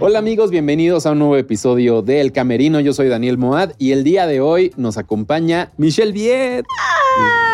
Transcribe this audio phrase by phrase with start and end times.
[0.00, 2.78] Hola amigos, bienvenidos a un nuevo episodio de El Camerino.
[2.78, 6.64] Yo soy Daniel Moad y el día de hoy nos acompaña Michelle Viet.
[7.18, 7.47] Hola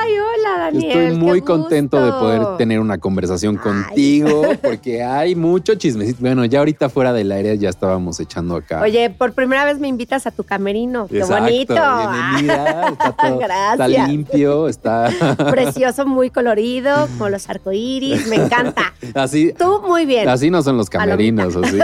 [0.73, 0.99] Daniel.
[0.99, 3.63] Estoy muy qué contento de poder tener una conversación Ay.
[3.63, 6.19] contigo porque hay mucho chismecito.
[6.21, 8.81] Bueno, ya ahorita fuera del aire ya estábamos echando acá.
[8.83, 11.07] Oye, por primera vez me invitas a tu camerino.
[11.09, 11.75] Qué bonito.
[11.75, 12.89] Bienvenida.
[12.89, 14.09] Está, todo- está Gracias.
[14.09, 15.11] limpio, está
[15.51, 18.27] Precioso, muy colorido, como los arcoíris.
[18.29, 18.95] Me encanta.
[19.15, 19.53] así.
[19.59, 20.29] Tú muy bien.
[20.29, 21.79] Así no son los camerinos, así.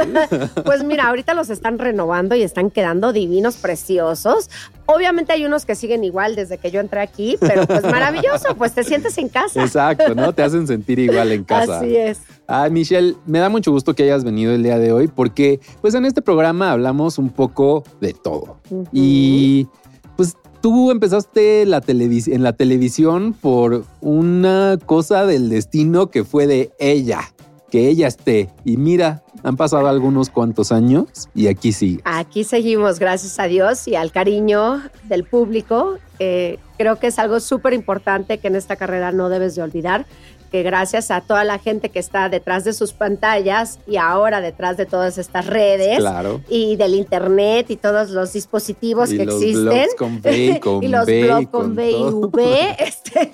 [0.65, 4.51] Pues mira, ahorita los están renovando y están quedando divinos, preciosos.
[4.87, 8.70] Obviamente hay unos que siguen igual desde que yo entré aquí, pero pues maravilloso, pues
[8.75, 9.63] te sientes en casa.
[9.63, 10.33] Exacto, ¿no?
[10.33, 11.79] Te hacen sentir igual en casa.
[11.79, 12.21] Así es.
[12.47, 15.95] Ay, Michelle, me da mucho gusto que hayas venido el día de hoy porque pues
[15.95, 18.59] en este programa hablamos un poco de todo.
[18.93, 19.69] Y
[20.17, 26.73] pues tú empezaste la en la televisión por una cosa del destino que fue de
[26.79, 27.21] ella,
[27.71, 28.49] que ella esté.
[28.65, 32.01] Y mira, han pasado algunos cuantos años y aquí sí.
[32.05, 35.97] Aquí seguimos, gracias a Dios y al cariño del público.
[36.19, 40.05] Eh, creo que es algo súper importante que en esta carrera no debes de olvidar,
[40.51, 44.77] que gracias a toda la gente que está detrás de sus pantallas y ahora detrás
[44.77, 46.41] de todas estas redes Claro.
[46.49, 49.65] y del internet y todos los dispositivos y que los existen.
[49.65, 52.03] blogs con B y con y los B blogs con B y.
[52.03, 52.77] V.
[52.85, 53.33] este,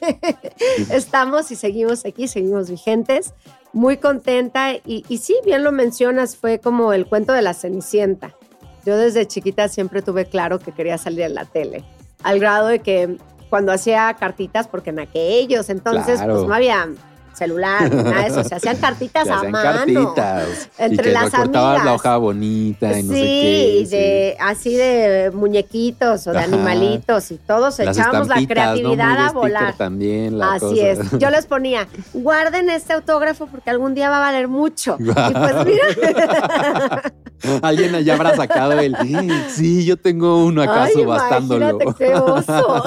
[0.91, 3.33] estamos y seguimos aquí, seguimos vigentes.
[3.77, 4.73] Muy contenta.
[4.73, 8.35] Y, y sí, bien lo mencionas, fue como el cuento de la Cenicienta.
[8.87, 11.85] Yo desde chiquita siempre tuve claro que quería salir en la tele.
[12.23, 13.19] Al grado de que
[13.51, 16.37] cuando hacía cartitas, porque en aquellos entonces Claro.
[16.37, 16.89] pues no había
[17.37, 18.45] celular, nada de eso.
[18.45, 19.63] Se hacían cartitas Se a mano.
[19.63, 20.69] cartitas.
[20.79, 21.95] y Entre que las recortabas la amigas.
[22.01, 23.77] hoja bonita y no sí, sé qué.
[23.81, 26.47] y de, así de muñequitos o de Ajá.
[26.47, 28.47] animalitos y todos Las echábamos la ¿no?
[28.47, 29.77] Creatividad a volar.
[29.77, 30.87] también, la Así cosa.
[30.87, 30.99] es.
[31.19, 34.97] Yo les ponía, guarden este autógrafo porque algún día va a valer mucho.
[35.07, 37.03] Y pues mira.
[37.63, 38.97] Alguien allá habrá sacado el.
[39.51, 41.71] Sí, yo tengo uno acá Ay, subastándolo.
[41.71, 42.83] imagínate qué oso.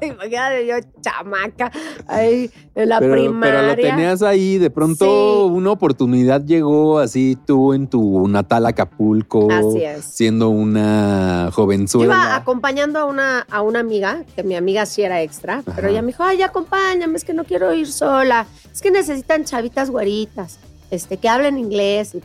[0.00, 1.72] imagínate yo, chamaca,
[2.06, 3.54] ahí en la pero, primaria.
[3.60, 5.52] pero lo tenías ahí, de pronto Sí.
[5.54, 10.04] una oportunidad llegó así tú en tu natal Acapulco, Así es.
[10.04, 12.14] siendo una Yo jovenzuela.
[12.14, 16.02] iba acompañando a una, a una amiga, que mi amiga sí era extra, pero ella
[16.02, 20.58] me dijo, ay, acompáñame, es que no quiero ir sola, es que necesitan chavitas güeritas,
[20.90, 22.14] este, que hablen inglés.
[22.14, 22.24] Y pues,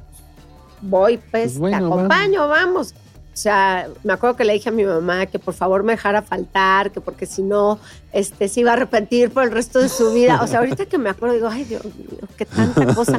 [0.81, 2.93] voy, pues, Pues bueno, te acompaño, vamos.
[3.41, 6.91] Sea, me acuerdo que le dije a mi mamá que por favor me dejara faltar,
[6.91, 7.79] que porque si no,
[8.11, 10.41] este, se iba a arrepentir por el resto de su vida.
[10.43, 13.17] O sea, ahorita que me acuerdo, digo, ay, Dios mío, qué tanta cosa.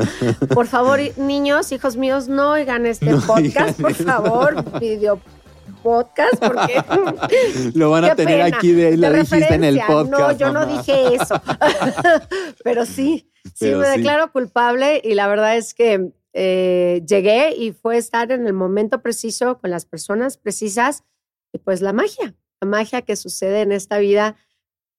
[0.54, 4.04] Por favor, niños, hijos míos, no oigan este No podcast, oigan por eso.
[4.04, 5.20] favor, video
[5.82, 6.82] podcast, porque
[7.74, 8.56] Lo van a tener pena.
[8.56, 10.10] aquí, de, lo de dijiste en el podcast.
[10.10, 11.40] No, yo no dije eso.
[12.64, 13.98] Pero sí, sí Pero me sí.
[13.98, 19.02] declaro culpable y la verdad es que eh, llegué y fue estar en el momento
[19.02, 21.04] preciso con las personas precisas
[21.52, 24.36] y pues la magia, la magia que sucede en esta vida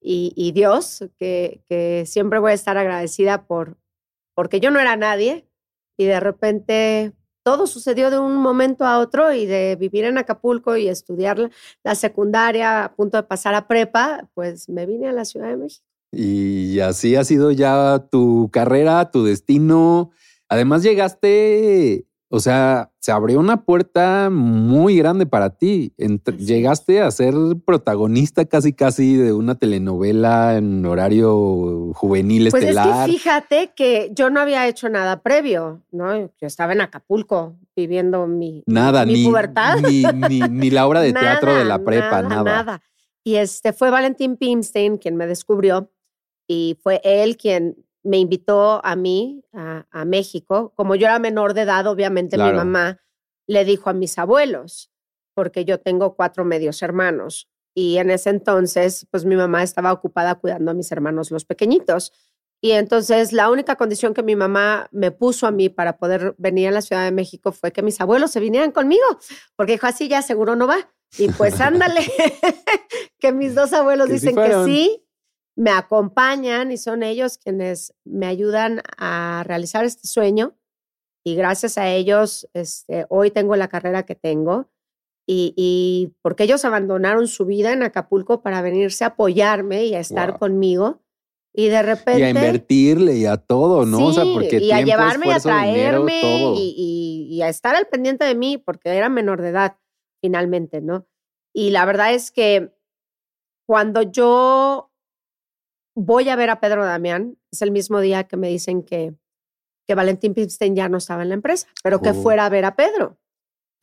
[0.03, 3.77] y, Dios, que, que siempre voy a estar agradecida por,
[4.33, 5.47] porque yo no era nadie
[5.95, 10.77] y de repente todo sucedió de un momento a otro y de vivir en Acapulco
[10.77, 11.51] y estudiar
[11.83, 15.57] la secundaria a punto de pasar a prepa, pues me vine a la Ciudad de
[15.57, 15.85] México.
[16.11, 20.11] Y así ha sido ya tu carrera, tu destino.
[20.51, 25.93] Además llegaste, o sea, se abrió una puerta muy grande para ti.
[26.37, 27.33] Llegaste a ser
[27.65, 33.05] protagonista casi casi de una telenovela en horario juvenil Pues es estelar.
[33.05, 36.17] que fíjate que yo no había hecho nada previo, ¿no?
[36.17, 39.77] Yo estaba en Acapulco viviendo mi, Nada, mi ni, pubertad.
[39.79, 42.81] ni, ni, ni la obra de teatro de la Nada, prepa, nada.
[43.23, 45.89] Y este fue Valentín Pimstein quien me descubrió
[46.45, 50.73] y fue él quien me invitó a mí a, a México.
[50.75, 53.01] Como yo era menor de edad, obviamente mi mamá
[53.47, 54.91] le dijo a mis abuelos,
[55.33, 57.49] porque yo tengo cuatro medios hermanos.
[57.73, 62.11] Y en ese entonces, pues mi mamá estaba ocupada cuidando a mis hermanos los pequeñitos.
[62.61, 66.67] Y entonces la única condición que mi mamá me puso a mí para poder venir
[66.67, 69.03] a la Ciudad de México fue que mis abuelos se vinieran conmigo,
[69.55, 70.91] porque dijo así ya seguro no va.
[71.17, 72.01] Y pues ándale,
[73.19, 75.00] que mis dos abuelos Que sí dicen que sí,
[75.57, 80.55] me acompañan y son ellos quienes me ayudan a realizar este sueño.
[81.23, 84.69] Y gracias a ellos, este, hoy tengo la carrera que tengo.
[85.27, 89.99] Y, y porque ellos abandonaron su vida en Acapulco para venirse a apoyarme y a
[89.99, 90.39] estar Wow.
[90.39, 91.01] conmigo.
[91.53, 92.21] Y de repente.
[92.21, 94.07] Y a invertirle y a todo, ¿no?
[94.07, 97.49] o sea, Sí, porque y a llevarme y a esfuerzo, dinero, traerme y- y a
[97.49, 99.77] estar al pendiente de mí porque era menor de edad
[100.23, 101.05] finalmente, ¿no?
[101.53, 102.73] Y la verdad es que
[103.67, 104.90] cuando yo
[105.95, 109.13] voy a ver a Pedro Damián, es el mismo día que me dicen que,
[109.87, 112.13] que Valentín Pimstein ya no estaba en la empresa, pero que Oh.
[112.13, 113.17] fuera a ver a Pedro.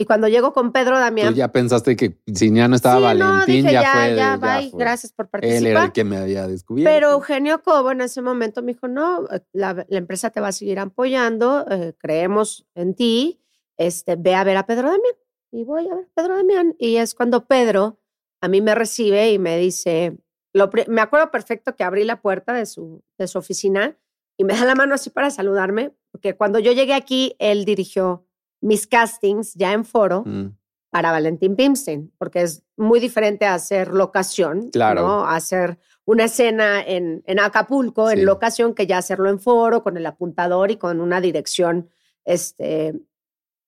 [0.00, 3.18] Y cuando llego con Pedro Tú Damián, ya pensaste que si ya no estaba sí,
[3.18, 4.14] no, Valentín, dije, ya, ya, fue.
[4.16, 4.78] ya, bye, fue.
[4.78, 5.66] gracias por Él participar.
[5.70, 6.88] era el que me había descubierto.
[6.94, 10.48] Pero Eugenio Cobo en ese momento me dijo, no, eh, la, la empresa te va
[10.48, 13.42] a seguir apoyando, eh, creemos en ti,
[13.76, 15.14] este, ve a ver a Pedro Damián.
[15.50, 16.76] Y voy a ver a Pedro Damián.
[16.78, 17.98] Y es cuando Pedro
[18.40, 20.16] a mí me recibe y me dice,
[20.52, 23.96] lo me acuerdo perfecto que abrí la puerta de su, de su oficina
[24.36, 28.24] y me da la mano así para saludarme, porque cuando yo llegué aquí, él dirigió
[28.60, 30.56] mis castings ya en foro Mm,
[30.90, 35.02] para Valentín Pimstein, porque es muy diferente a hacer locación, Claro.
[35.02, 35.24] ¿no?
[35.26, 38.18] A hacer una escena en, en Acapulco, Sí.
[38.18, 41.90] en locación, que ya hacerlo en foro, con el apuntador y con una dirección
[42.24, 42.94] este,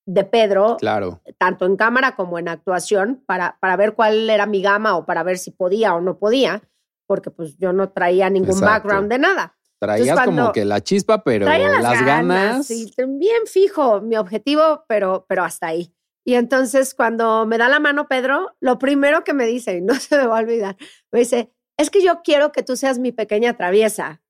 [0.07, 1.21] de Pedro, claro.
[1.37, 5.21] tanto en cámara como en actuación, para, para ver cuál era mi gama o para
[5.23, 6.63] ver si podía o no podía,
[7.11, 8.71] porque pues yo no traía ningún Exacto.
[8.87, 9.57] background de nada.
[9.81, 12.65] Traías cuando- como que la chispa, pero Traía las, ganas.
[12.67, 15.93] sí, bien fijo mi objetivo, pero, pero hasta ahí.
[16.25, 19.93] Y entonces cuando me da la mano Pedro, lo primero que me dice, y no
[19.99, 20.77] se me va a olvidar,
[21.11, 24.21] me dice, es que yo quiero que tú seas mi pequeña traviesa.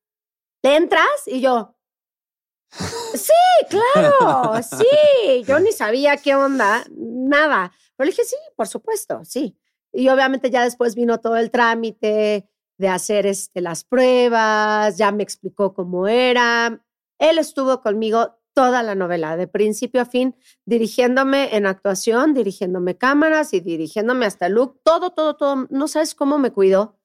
[0.60, 1.06] ¿Te entras?
[1.26, 1.76] Y yo,
[3.14, 3.32] sí,
[3.68, 5.44] claro, sí.
[5.46, 7.70] Yo ni sabía qué onda, nada.
[7.96, 9.56] Pero le dije, sí, por supuesto, sí.
[9.92, 15.22] Y obviamente ya después vino todo el trámite de hacer este, las pruebas, ya me
[15.22, 16.84] explicó cómo era.
[17.18, 20.36] Él estuvo conmigo toda la novela, de principio a fin,
[20.66, 25.66] dirigiéndome en actuación, dirigiéndome cámaras y dirigiéndome hasta look, todo, todo, todo.
[25.70, 26.98] No sabes cómo me cuidó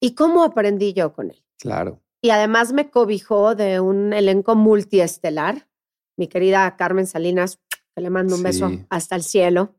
[0.00, 1.44] y cómo aprendí yo con él.
[1.58, 2.02] Claro.
[2.20, 5.68] Y además me cobijó de un elenco multiestelar.
[6.16, 7.60] Mi querida Carmen Salinas,
[7.94, 9.76] que le mando un beso hasta el cielo.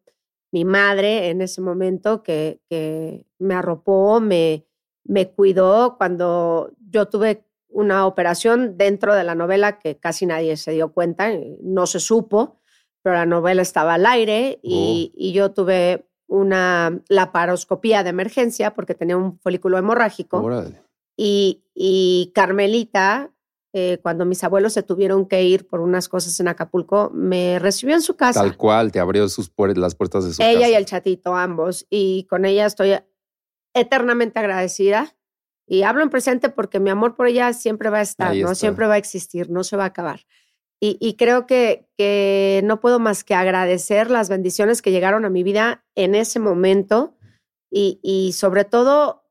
[0.51, 4.68] Mi madre en ese momento que, que me arropó, me,
[5.09, 10.71] me cuidó cuando yo tuve una operación dentro de la novela que casi nadie se
[10.71, 12.57] dio cuenta, eh, no se supo,
[13.01, 18.93] pero la novela estaba al aire y, y yo tuve una laparoscopía de emergencia porque
[18.95, 20.37] tenía un folículo hemorrágico.
[20.37, 20.81] Órale.
[21.17, 23.31] Y, y Carmelita,
[23.73, 27.95] eh, cuando mis abuelos se tuvieron que ir por unas cosas en Acapulco, me recibió
[27.95, 28.41] en su casa.
[28.41, 30.69] Tal cual, te abrió sus puer- las puertas de su ella casa.
[30.69, 31.85] y el chatito, ambos.
[31.89, 32.93] Y con ella estoy
[33.73, 35.15] eternamente agradecida.
[35.67, 38.55] Y hablo en presente porque mi amor por ella siempre va a estar, ¿no?
[38.55, 40.21] Siempre va a existir, no se va a acabar.
[40.81, 45.29] Y, y creo que, que no puedo más que agradecer las bendiciones que llegaron a
[45.29, 47.17] mi vida en ese momento
[47.71, 49.29] y, y sobre todo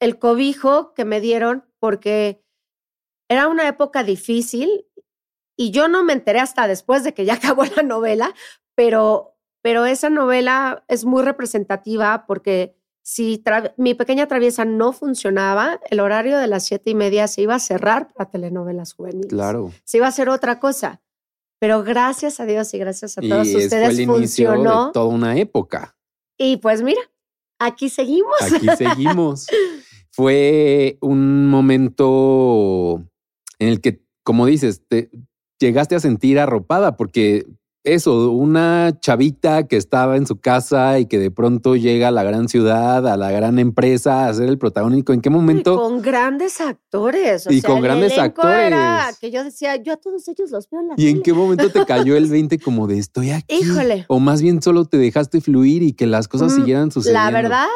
[0.00, 2.44] el cobijo que me dieron porque
[3.30, 4.86] era una época difícil
[5.56, 8.34] y yo no me enteré hasta después de que ya acabó la novela,
[8.74, 13.42] pero, pero esa novela es muy representativa porque si
[13.76, 17.58] mi pequeña traviesa no funcionaba, el horario de las siete y media se iba a
[17.58, 19.28] cerrar para telenovelas juveniles.
[19.30, 19.72] Claro.
[19.84, 21.00] Se iba a hacer otra cosa.
[21.58, 24.86] Pero gracias a Dios y gracias a Y todos es- fue ustedes inicio funcionó.
[24.86, 25.96] de toda una época.
[26.36, 27.00] Y pues mira,
[27.58, 28.34] aquí seguimos.
[28.40, 29.46] Aquí seguimos.
[30.14, 33.02] Fue un momento
[33.58, 35.10] en el que, como dices, te
[35.58, 37.46] llegaste a sentir arropada porque
[37.84, 42.22] eso, una chavita que estaba en su casa y que de pronto llega a la
[42.22, 45.12] gran ciudad, a la gran empresa, a ser el protagónico.
[45.12, 45.76] ¿En qué Y momento?
[45.76, 47.46] con grandes actores.
[47.46, 49.18] o Y sea, con el grandes era actores.
[49.20, 51.70] que yo decía, yo a todos ellos los veo en la ¿Y en qué momento
[51.70, 53.56] te cayó el 20 como de estoy aquí?
[53.56, 54.04] Híjole.
[54.08, 57.24] O más bien solo te dejaste fluir y que las cosas Mm, siguieran sucediendo.
[57.24, 57.66] La verdad,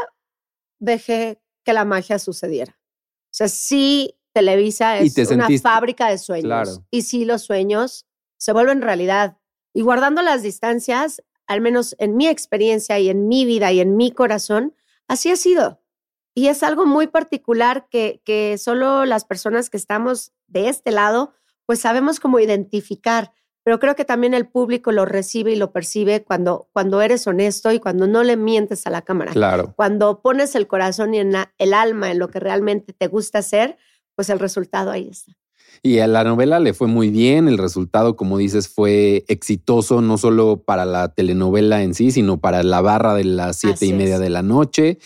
[0.78, 2.78] dejé que la magia sucediera.
[2.78, 6.44] O sea, sí, Televisa Y es te una sentiste- fábrica de sueños.
[6.44, 6.86] Claro.
[6.90, 8.06] Y sí, los sueños
[8.38, 9.38] se vuelven realidad.
[9.76, 13.94] Y guardando las distancias, al menos en mi experiencia y en mi vida y en
[13.96, 14.74] mi corazón,
[15.06, 15.82] así ha sido.
[16.34, 21.34] Y es algo muy particular que, que solo las personas que estamos de este lado,
[21.66, 23.32] pues sabemos cómo identificar.
[23.64, 27.72] Pero creo que también el público lo recibe y lo percibe cuando, cuando eres honesto
[27.72, 29.32] y cuando no le mientes a la cámara.
[29.32, 29.74] Claro.
[29.76, 33.40] Cuando pones el corazón y en la- el alma en lo que realmente te gusta
[33.40, 33.76] hacer,
[34.14, 35.32] pues el resultado ahí está.
[35.82, 40.18] Y a la novela le fue muy bien, el resultado, como dices, fue exitoso, no
[40.18, 43.92] solo para la telenovela en sí, sino para la barra de las siete Así y
[43.92, 44.20] media es.
[44.20, 44.98] de la noche.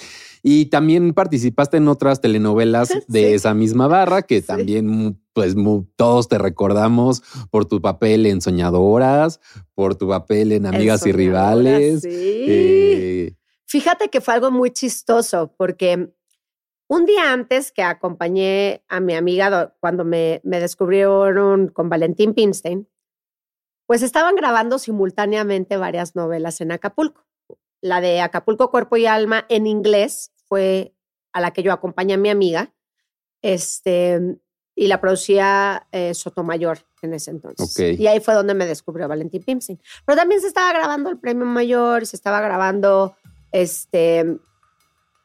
[0.42, 3.34] Y también participaste en otras telenovelas de Sí.
[3.34, 4.46] esa misma barra, que Sí.
[4.46, 5.54] también, pues
[5.96, 9.40] todos te recordamos por tu papel en Soñadoras,
[9.74, 12.00] por tu papel en Amigas y Rivales.
[12.02, 12.08] Sí.
[12.12, 13.34] eh,
[13.66, 16.10] Fíjate que fue algo muy chistoso porque
[16.92, 22.34] un día antes que acompañé a mi amiga do- cuando me, me descubrieron con Valentín
[22.34, 22.88] Pimstein,
[23.86, 27.24] pues estaban grabando simultáneamente varias novelas en Acapulco.
[27.80, 30.92] La de Acapulco Cuerpo y Alma en inglés fue
[31.32, 32.74] a la que yo acompañé a mi amiga.
[33.42, 34.20] Este,
[34.74, 37.72] y la producía eh, Sotomayor en ese entonces.
[37.98, 39.80] Y ahí fue donde me descubrió Valentín Pimstein.
[40.04, 43.16] Pero también se estaba grabando el Premio Mayor, se estaba grabando
[43.52, 44.38] este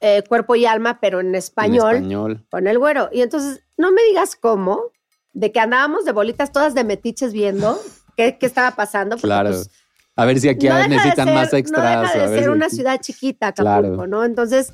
[0.07, 2.45] eh, Cuerpo y Alma, pero en En español, español.
[2.51, 3.09] con el güero.
[3.11, 4.91] Y entonces, no me digas cómo,
[5.33, 7.79] de que andábamos de bolitas todas de metiches viendo
[8.17, 9.15] qué, qué estaba pasando.
[9.15, 9.49] porque, Claro.
[9.51, 9.69] pues,
[10.15, 11.83] A ver si aquí no deja de necesitan ser- más extras.
[11.95, 14.07] No deja de ver ser si una ciudad chiquita, Acapulco, Claro.
[14.07, 14.23] ¿no?
[14.23, 14.71] Entonces,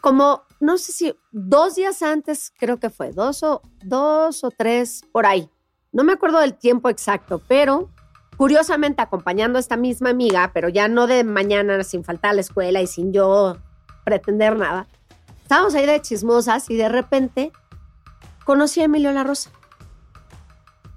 [0.00, 5.02] como, no sé si dos días antes, creo que fue, dos o, dos o tres,
[5.12, 5.50] por ahí.
[5.92, 7.90] No me acuerdo del tiempo exacto, pero
[8.36, 12.40] curiosamente acompañando a esta misma amiga, pero ya no de mañana sin faltar a la
[12.40, 13.58] escuela y sin yo
[14.10, 14.86] pretender nada,
[15.42, 17.52] estábamos ahí de chismosas y de repente
[18.44, 19.50] conocí a Emilio La Rosa.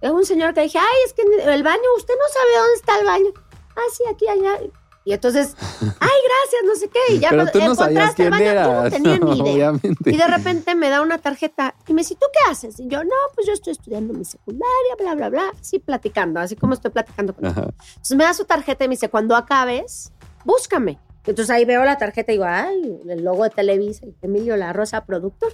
[0.01, 2.99] Es un señor que dije, ay, es que el baño, usted no sabe dónde está
[2.99, 3.31] el baño.
[3.75, 4.59] Ah, sí, aquí, allá.
[5.05, 7.13] Y entonces, ay, gracias, no sé qué.
[7.13, 8.63] Y ya Pero tú no sabías quién baño, era.
[8.65, 9.71] yo no tenía ni idea.
[9.71, 10.11] Obviamente.
[10.11, 12.79] Y de repente me da una tarjeta y me dice, ¿tú qué haces?
[12.79, 15.51] Y yo, no, pues yo estoy estudiando mi secundaria, bla, bla, bla.
[15.59, 17.53] Así platicando, así como estoy platicando con él.
[17.55, 20.11] Entonces me da su tarjeta y me dice, cuando acabes,
[20.43, 20.99] búscame.
[21.25, 24.73] Entonces ahí veo la tarjeta y digo, ay, el logo de Televisa, y Emilio La
[24.73, 25.53] Rosa, productor.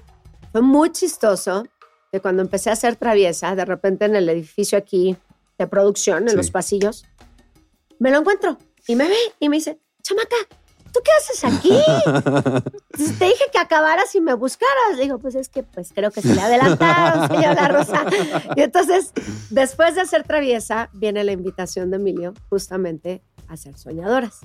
[0.52, 1.66] Fue muy chistoso
[2.12, 5.16] que cuando empecé a hacer traviesa, de repente en el edificio aquí
[5.60, 6.36] de producción, en Sí.
[6.38, 7.06] los pasillos,
[8.00, 8.58] me lo encuentro
[8.88, 10.36] y me ve y me dice, chamaca,
[10.92, 11.70] ¿tú qué haces aquí?
[13.20, 14.98] Te dije que acabaras y me buscaras.
[15.00, 18.06] Digo, pues es que pues creo que se le adelantaron, señor La Rosa.
[18.56, 19.12] Y entonces,
[19.52, 24.40] después de hacer traviesa, viene la invitación de Emilio justamente a ser soñadoras,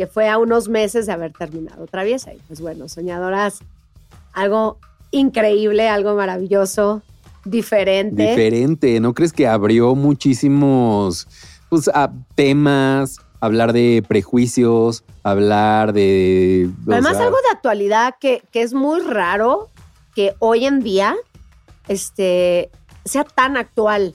[0.00, 2.32] que fue a unos meses de haber terminado traviesa.
[2.32, 3.58] Y pues bueno, soñadoras,
[4.32, 4.78] algo
[5.10, 7.02] increíble, algo maravilloso,
[7.44, 8.30] diferente.
[8.30, 11.28] Diferente, ¿no crees que abrió muchísimos
[11.68, 16.70] pues, a- temas, hablar de prejuicios, hablar de...
[16.88, 19.68] Además, sea, algo de actualidad que, que es muy raro
[20.14, 21.14] que hoy en día
[21.88, 22.70] este,
[23.04, 24.14] sea tan actual.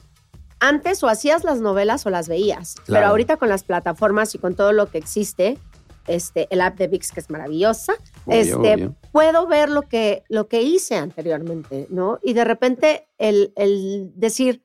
[0.58, 4.54] Antes o hacías las novelas o las veías, pero ahorita con las plataformas y con
[4.54, 5.58] todo lo que existe,
[6.06, 7.94] este, el app de VIX que es maravillosa,
[8.24, 8.94] obvio, este, obvio.
[9.12, 12.18] puedo ver lo que, lo que hice anteriormente, ¿no?
[12.22, 14.62] Y de repente el, el decir,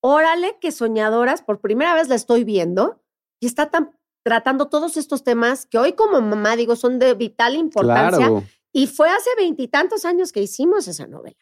[0.00, 3.00] órale, que soñadoras, por primera vez la estoy viendo
[3.40, 3.90] y está tan,
[4.22, 8.86] tratando todos estos temas que hoy como mamá digo son de vital importancia Claro, y
[8.86, 11.36] fue hace veintitantos años que hicimos esa novela.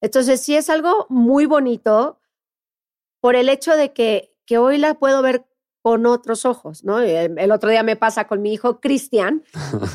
[0.00, 2.18] Entonces sí es algo muy bonito
[3.20, 5.46] por el hecho de que, que hoy la puedo ver
[5.82, 7.00] con otros ojos, ¿no?
[7.00, 9.42] El, el otro día me pasa con mi hijo Cristian,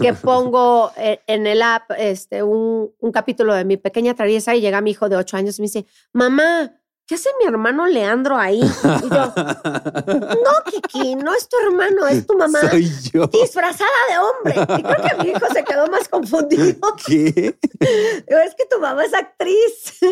[0.01, 4.62] que pongo eh, en el app este, un, un capítulo de mi pequeña traviesa y
[4.62, 6.74] llega mi hijo de ocho años y me dice, mamá,
[7.06, 8.62] ¿qué hace mi hermano Leandro ahí?
[8.62, 13.27] Y yo, no, Kiki, no es tu hermano, es tu mamá soy yo.
[13.27, 14.75] disfrazada de hombre.
[14.80, 16.96] Y creo que mi hijo se quedó más confundido.
[17.06, 17.58] ¿Qué?
[18.27, 20.00] Digo, es que tu mamá es actriz.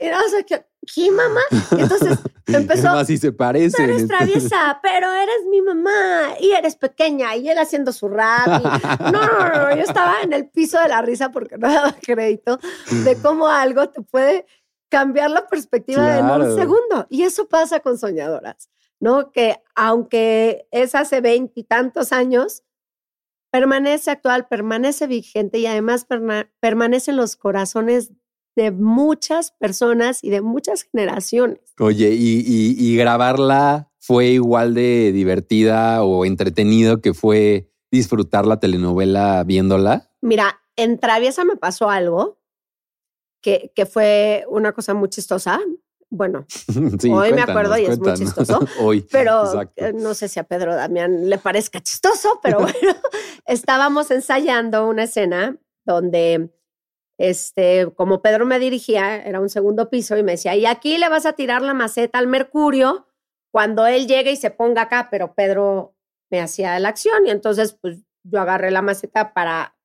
[0.00, 1.40] Y no sé qué, ¿qué mamá?
[1.72, 3.72] Entonces empezó, si se parecen.
[3.86, 8.46] tú eres traviesa, pero eres mi mamá y eres pequeña y él haciendo su rap.
[8.48, 8.62] y-
[9.12, 11.94] No, no, no, no, yo estaba en el piso de la risa porque no daba
[12.00, 12.58] crédito
[13.04, 14.46] de cómo algo te puede
[14.88, 16.44] cambiar la perspectiva en Claro.
[16.44, 17.06] un segundo.
[17.10, 19.32] Y eso pasa con soñadoras, ¿no?
[19.32, 22.62] Que aunque es hace veintitantos años,
[23.50, 26.06] permanece actual, permanece vigente y además
[26.60, 28.12] permanece en los corazones
[28.56, 31.60] de muchas personas y de muchas generaciones.
[31.78, 38.58] Oye, y, y- y grabarla fue igual de divertida o entretenido que fue disfrutar la
[38.58, 40.10] telenovela viéndola.
[40.22, 42.38] Mira, en Traviesa me pasó algo
[43.42, 45.60] que, que fue una cosa muy chistosa.
[46.08, 46.46] Bueno,
[47.00, 49.06] Sí, Hoy me acuerdo y es muy chistoso, Hoy.
[49.10, 49.84] pero Exacto.
[49.84, 52.74] eh, no sé si a Pedro Damián le parezca chistoso, pero bueno,
[53.46, 56.50] estábamos ensayando una escena donde,
[57.18, 61.08] este, como Pedro me dirigía, era un segundo piso y me decía, y aquí le
[61.08, 63.06] vas a tirar la maceta al Mercurio
[63.50, 65.94] cuando él llegue y se ponga acá, pero Pedro
[66.30, 69.76] me hacía la acción y entonces pues yo agarré la maceta para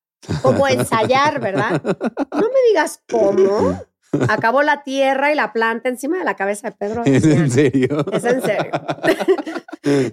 [0.41, 1.81] como ensayar, ¿verdad?
[1.83, 3.79] No me digas cómo.
[4.27, 7.03] Acabó la tierra y la planta encima de la cabeza de Pedro.
[7.05, 8.05] ¿Es en serio?
[8.11, 8.71] Es en serio.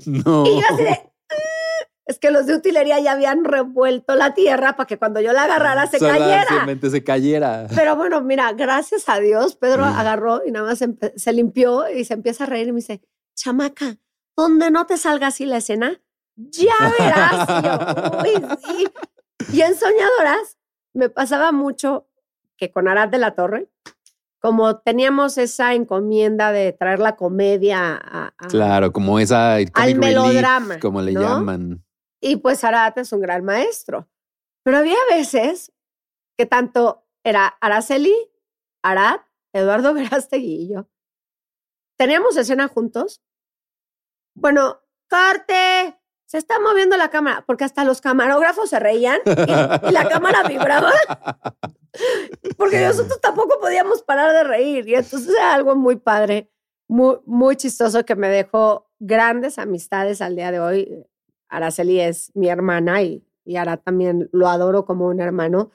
[0.24, 0.46] no.
[0.46, 1.00] Y yo así de.
[2.08, 5.44] Es que los de utilería ya habían revuelto la tierra para que cuando yo la
[5.44, 6.46] agarrara se cayera.
[6.48, 7.66] Solamente se cayera.
[7.74, 9.96] Pero bueno, mira, gracias a Dios, Pedro Mm.
[9.98, 10.82] agarró y nada más
[11.16, 13.00] se limpió y se empieza a reír y me dice,
[13.36, 13.98] chamaca,
[14.36, 16.00] donde no te salga así la escena,
[16.36, 17.48] ya verás.
[17.48, 18.88] Y yo, "Uy, sí".
[19.52, 20.56] Y en Soñadoras
[20.94, 22.08] me pasaba mucho
[22.56, 23.68] que con Arad de la Torre,
[24.40, 29.98] como teníamos esa encomienda de traer la comedia a, a- Claro, como esa al relief,
[29.98, 31.20] melodrama, como le ¿no?
[31.22, 31.84] llaman.
[32.20, 34.08] Y pues Arat es un gran maestro.
[34.64, 35.72] Pero había veces
[36.36, 38.14] que tanto era Araceli,
[38.82, 39.22] Arat
[39.52, 40.88] Eduardo Verástegui y yo,
[41.98, 43.22] teníamos escena juntos.
[44.34, 50.08] Bueno, corte, se está moviendo la cámara, porque hasta los camarógrafos se reían y, la
[50.08, 50.92] cámara vibraba,
[52.56, 54.88] porque nosotros tampoco podíamos parar de reír.
[54.88, 56.52] Y entonces era algo muy padre,
[56.86, 61.06] muy, muy chistoso que me dejó grandes amistades al día de hoy.
[61.48, 65.70] Araceli es mi hermana y, y ahora también lo adoro como un hermano.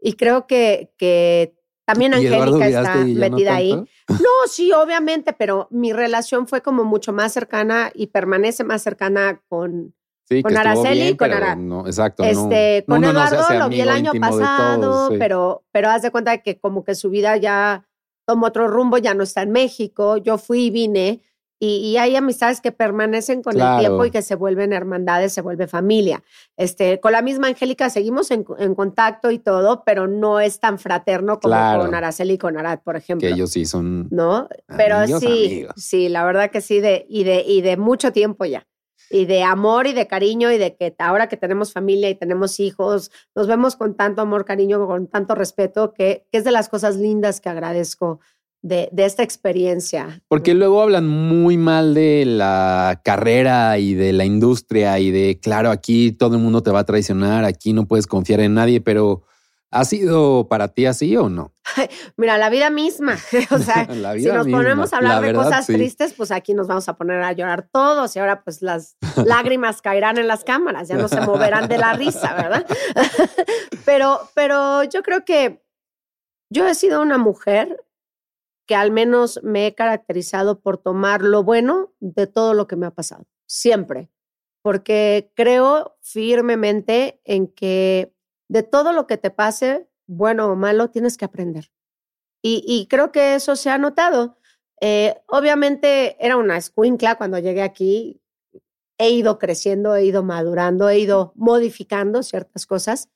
[0.00, 1.54] Y creo que, que
[1.84, 3.72] también Angélica está metida ahí.
[3.72, 9.42] No, sí, obviamente, pero mi relación fue como mucho más cercana y permanece más cercana
[9.48, 9.94] con,
[10.42, 11.56] con Araceli y con Arad.
[11.56, 12.24] No, exacto.
[12.24, 16.84] Este, con Eduardo lo vi el año pasado, pero, pero haz de cuenta que como
[16.84, 17.88] que su vida ya
[18.26, 20.18] tomó otro rumbo, ya no está en México.
[20.18, 21.22] Yo fui y vine.
[21.60, 25.66] Y, hay amistades que permanecen con el tiempo y que se vuelven hermandades, se vuelve
[25.66, 26.22] familia.
[26.56, 31.40] Este, con la misma Angélica seguimos en, contacto y todo, pero no es tan fraterno
[31.40, 33.26] como con Araceli y con Arad, por ejemplo.
[33.26, 34.08] Que ellos sí son.
[34.10, 34.48] ¿No?
[34.76, 38.66] Pero sí, sí, la verdad que sí, de, y, de, y de mucho tiempo ya
[39.10, 42.60] y de amor y de cariño y de que ahora que tenemos familia y tenemos
[42.60, 46.96] hijos, nos vemos con tanto amor, cariño, con tanto respeto, que, es de las cosas
[46.96, 48.20] lindas que agradezco
[48.62, 50.22] de, de, esta experiencia.
[50.28, 55.70] Porque luego hablan muy mal de la carrera y de la industria y de, claro,
[55.70, 59.24] aquí todo el mundo te va a traicionar, aquí no puedes confiar en nadie, pero
[59.70, 61.52] ¿Ha sido para ti así o no?
[62.16, 63.16] Mira, la vida misma.
[63.50, 63.86] o sea,
[64.16, 67.32] si nos ponemos a hablar de cosas tristes, pues aquí nos vamos a poner a
[67.32, 68.96] llorar todos y ahora pues las
[69.26, 72.66] lágrimas caerán en las cámaras, ya no se moverán de la risa, ¿verdad?
[73.84, 75.62] pero, pero yo creo que
[76.50, 77.84] yo he sido una mujer
[78.68, 82.86] que al menos me he caracterizado por tomar lo bueno de todo lo que me
[82.86, 84.10] ha pasado, siempre,
[84.62, 88.14] porque creo firmemente en que
[88.46, 91.72] de todo lo que te pase, bueno o malo, tienes que aprender.
[92.40, 94.38] Y, creo que eso se ha notado.
[94.80, 98.22] Eh, obviamente era una escuincla cuando llegué aquí.
[98.96, 103.08] He ido creciendo, he ido madurando, he ido modificando ciertas cosas.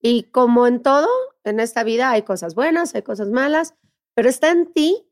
[0.00, 1.08] Y como en todo,
[1.44, 3.74] en esta vida hay cosas buenas, hay cosas malas,
[4.18, 5.06] pero está en ti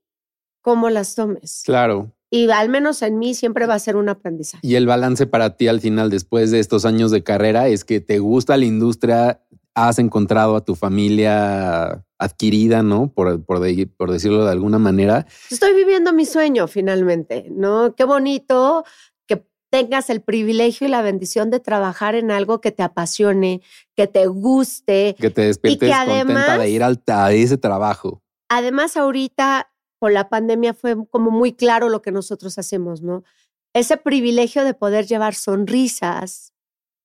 [0.62, 1.62] cómo las tomes.
[1.64, 2.12] Claro.
[2.29, 4.66] Y al menos en mí siempre va a ser un aprendizaje.
[4.66, 8.01] Y el balance para ti al final, después de estos años de carrera, es que
[8.01, 13.12] te gusta la industria, has encontrado a tu familia adquirida, ¿no?
[13.12, 13.61] Por, por,
[13.97, 15.25] por, decirlo de alguna manera.
[15.53, 17.95] Estoy viviendo mi sueño finalmente, ¿no?
[17.95, 18.83] Qué bonito
[19.29, 23.62] que tengas el privilegio y la bendición de trabajar en algo que te apasione,
[23.95, 25.14] que te guste.
[25.16, 28.25] Que te despiertes contenta de ir al, a ese trabajo.
[28.48, 33.24] Además, ahorita con la pandemia fue como muy claro lo que nosotros hacemos, ¿no?
[33.72, 36.52] Ese privilegio de poder llevar sonrisas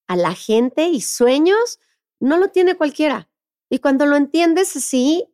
[0.07, 1.79] a la gente y sueños
[2.19, 3.29] no lo tiene cualquiera.
[3.69, 5.25] Y cuando lo entiendes así,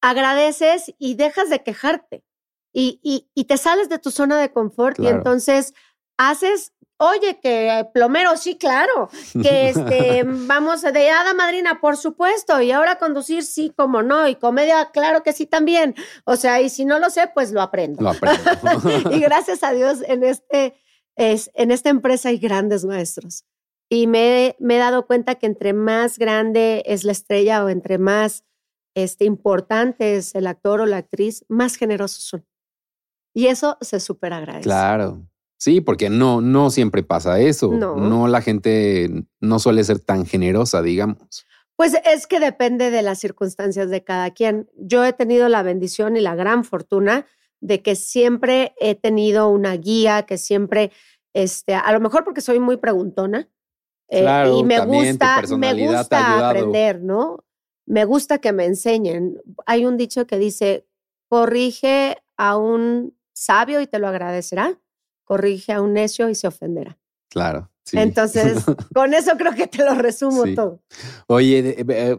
[0.00, 2.24] agradeces y dejas de quejarte.
[2.72, 3.00] Y,
[3.34, 5.74] y, te sales de tu zona de confort y entonces
[6.16, 9.08] haces, oye, que plomero, sí, claro,
[9.40, 14.34] que este, vamos de hada madrina, por supuesto, y ahora conducir, sí, como no, y
[14.34, 15.94] comedia, claro que sí también.
[16.24, 18.02] O sea, y si no lo sé, pues lo aprendo.
[18.02, 18.40] Lo aprendo.
[19.12, 20.74] y gracias a Dios en, este,
[21.16, 23.44] es, en esta empresa hay grandes maestros.
[23.88, 27.96] Y me, me, he dado cuenta que entre más grande es la estrella o entre
[27.96, 28.44] más
[28.94, 32.46] este, importante es el actor o la actriz, más generosos son.
[33.34, 34.64] Y eso se súper agradece.
[34.64, 35.22] Claro.
[35.58, 37.72] Sí, porque no, no siempre pasa eso.
[37.72, 37.96] No.
[37.96, 41.44] no, la gente no suele ser tan generosa, digamos.
[41.76, 44.70] Pues es que depende de las circunstancias de cada quien.
[44.76, 47.26] Yo he tenido la bendición y la gran fortuna
[47.60, 50.92] de que siempre he tenido una guía, que siempre,
[51.34, 53.48] este, a lo mejor porque soy muy preguntona,
[54.08, 54.24] eh,
[54.58, 57.44] y me gusta, me gusta aprender, ¿no?
[57.84, 59.40] Me gusta que me enseñen.
[59.66, 60.86] Hay un dicho que dice,
[61.28, 64.78] corrige a un sabio y te lo agradecerá,
[65.28, 66.98] corrige a un necio y se ofenderá.
[67.28, 67.70] Claro.
[67.92, 68.64] Entonces,
[68.94, 70.80] con eso creo que te lo resumo todo.
[71.26, 72.18] Oye, eh,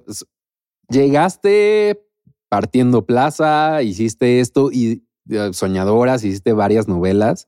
[0.90, 2.06] llegaste
[2.50, 7.48] partiendo plaza, hiciste esto y eh, soñadoras, hiciste varias novelas,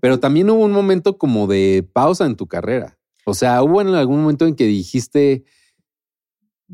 [0.00, 2.98] pero también hubo un momento como de pausa en tu carrera.
[3.26, 5.44] O sea, hubo en algún momento en que dijiste,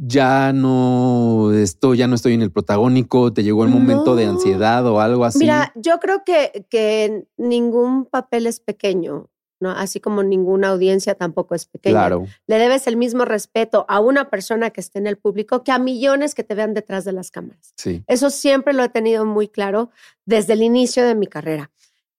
[0.01, 4.87] ya no estoy, ya no estoy en el protagónico, te llegó el momento de ansiedad
[4.87, 5.41] o algo así.
[5.41, 9.29] Mira, yo creo que, que ningún papel es pequeño.
[9.61, 9.71] ¿no?
[9.71, 11.95] Así como ninguna audiencia tampoco es pequeña.
[11.95, 12.27] Claro.
[12.47, 15.81] Le debes el mismo respeto a una persona que esté en el público que a
[15.81, 17.73] millones que te vean detrás de las cámaras.
[17.77, 18.05] Sí.
[18.07, 19.91] Eso siempre lo he tenido muy claro
[20.25, 21.73] desde el inicio de mi carrera.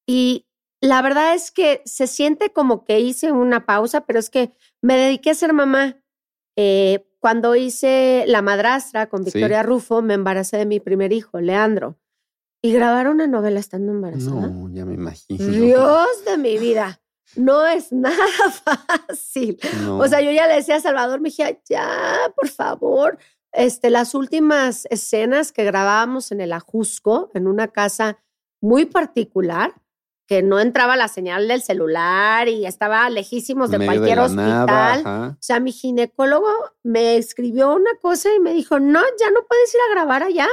[0.06, 0.48] Y
[0.82, 4.98] la verdad es que se siente como que hice una pausa, pero es que me
[4.98, 5.98] dediqué a ser mamá.
[6.58, 9.32] Eh, cuando hice La Madrastra con Sí.
[9.32, 11.98] Victoria Rufo, me embaracé de mi primer hijo, Leandro.
[12.62, 14.48] Y grabar una novela estando embarazada.
[14.48, 15.46] No, ya me imagino.
[15.46, 17.02] Dios de mi vida.
[17.36, 18.18] No es nada
[19.08, 19.60] fácil.
[19.84, 20.00] No.
[20.00, 23.18] O sea, yo ya le decía a Salvador Mejía, ya, por favor.
[23.52, 28.18] Este, las últimas escenas que grabábamos en el Ajusco, en una casa
[28.62, 29.74] muy particular,
[30.30, 35.04] que no entraba la señal del celular y estaba lejísimos de cualquier hospital.
[35.04, 35.30] nada.
[35.32, 36.48] O sea, mi ginecólogo
[36.84, 40.48] me escribió una cosa y me dijo, no, ya no puedes ir a grabar allá,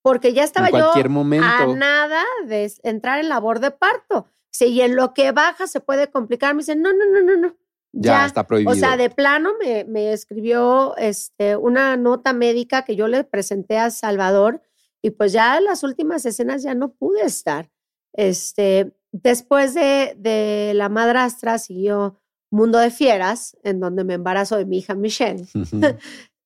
[0.00, 1.46] porque ya estaba en yo cualquier momento.
[1.46, 4.24] a nada de entrar en labor de parto.
[4.50, 6.54] Sí, y en lo que baja se puede complicar.
[6.54, 7.56] Me dice, no, no, no, no, no.
[7.92, 8.72] ya, está prohibido.
[8.72, 13.76] O sea, de plano me, me escribió este, una nota médica que yo le presenté
[13.76, 14.62] a Salvador
[15.02, 17.70] y pues ya en las últimas escenas ya no pude estar.
[18.14, 22.20] Este, después de, de La Madrastra siguió
[22.50, 25.46] Mundo de Fieras, en donde me embarazo de mi hija Michelle.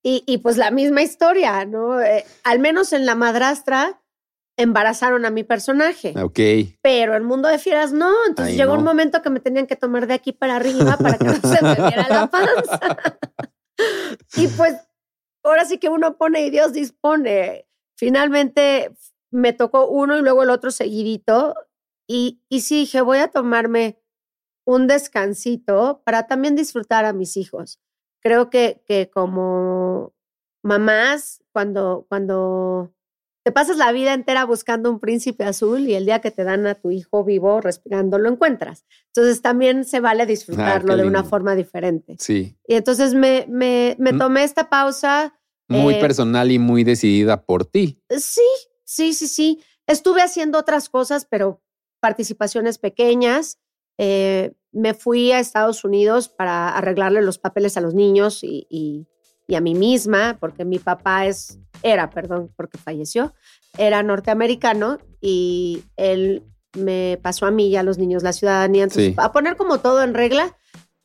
[0.07, 1.99] Y, y pues la misma historia, ¿no?
[1.99, 4.03] Eh, al menos en La Madrastra
[4.59, 6.13] embarazaron a mi personaje.
[6.23, 6.39] ok.
[6.83, 8.13] Pero en Mundo de Fieras no.
[8.29, 8.81] Entonces llegó no.
[8.81, 11.63] un momento que me tenían que tomar de aquí para arriba para que no se
[11.63, 12.81] me viera la panza.
[14.37, 14.75] y pues
[15.43, 17.67] ahora sí que uno pone y Dios dispone.
[17.97, 18.91] Finalmente
[19.31, 21.55] me tocó uno y luego el otro seguidito.
[22.07, 23.99] Y, y sí dije, voy a tomarme
[24.67, 27.81] un descansito para también disfrutar a mis hijos.
[28.21, 30.15] Creo que, que como
[30.63, 32.93] mamás, cuando, cuando
[33.45, 36.67] te pasas la vida entera buscando un príncipe azul y el día que te dan
[36.67, 38.87] a tu hijo vivo respirando lo encuentras.
[39.09, 42.17] Entonces también se vale disfrutarlo de una forma diferente.
[42.19, 42.57] Sí.
[42.67, 44.19] Y entonces me, me, me Mm.
[44.19, 45.39] tomé esta pausa.
[45.69, 48.03] Muy Eh, personal y muy decidida por ti.
[48.11, 48.41] Sí,
[48.85, 49.63] sí, sí, sí.
[49.87, 51.61] Estuve haciendo otras cosas, pero
[52.09, 53.59] participaciones pequeñas.
[53.97, 59.07] Eh, me fui a Estados Unidos para arreglarle los papeles a los niños y, y-
[59.47, 63.33] y a mí misma, porque mi papá es, era, perdón, porque falleció,
[63.79, 66.43] era norteamericano y él
[66.77, 68.83] me pasó a mí y a los niños la ciudadanía.
[68.85, 69.15] Entonces, Sí.
[69.17, 70.57] a poner como todo en regla,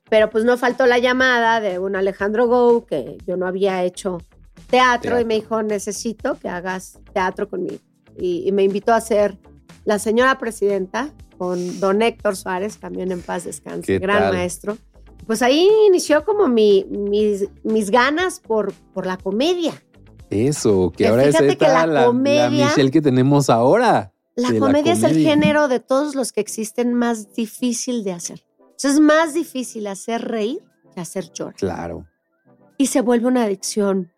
[0.10, 4.18] pero pues no faltó la llamada de un Alejandro Go, que yo no había hecho
[4.70, 7.80] teatro, y me dijo, necesito que hagas teatro conmigo.
[8.18, 9.38] Y, y me invitó a ser
[9.86, 14.34] la señora presidenta con don Héctor Suárez, también en paz descanse, ¿Qué gran tal?
[14.34, 14.78] maestro.
[15.26, 19.74] Pues ahí inició como mi, mis, mis ganas por, por la comedia.
[20.30, 24.12] Eso, que Que ahora es esta la la, la comedia- Michelle que tenemos ahora.
[24.36, 25.30] La de la comedia es el comedia.
[25.32, 28.42] género de todos los que existen más difícil de hacer.
[28.76, 30.60] Sea, es más difícil hacer reír
[30.94, 31.56] que hacer llorar.
[31.56, 32.06] Claro.
[32.78, 34.12] Y se vuelve una adicción.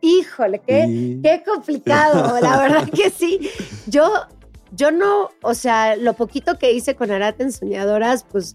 [0.00, 1.20] Híjole, qué, Sí.
[1.22, 3.48] Qué complicado, la verdad que sí.
[3.86, 4.08] Yo,
[4.74, 8.54] yo no, o sea, lo poquito que hice con Arate en Soñadoras, pues,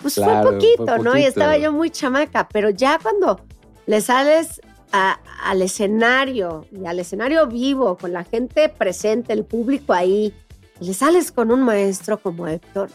[0.00, 1.16] pues Claro, fue poquito, fue ¿no?
[1.18, 3.40] Y estaba yo muy chamaca, pero ya cuando
[3.86, 4.60] le sales
[4.92, 10.34] a- al escenario y al escenario vivo, con la gente presente, el público ahí,
[10.80, 12.88] y le sales con un maestro como Héctor,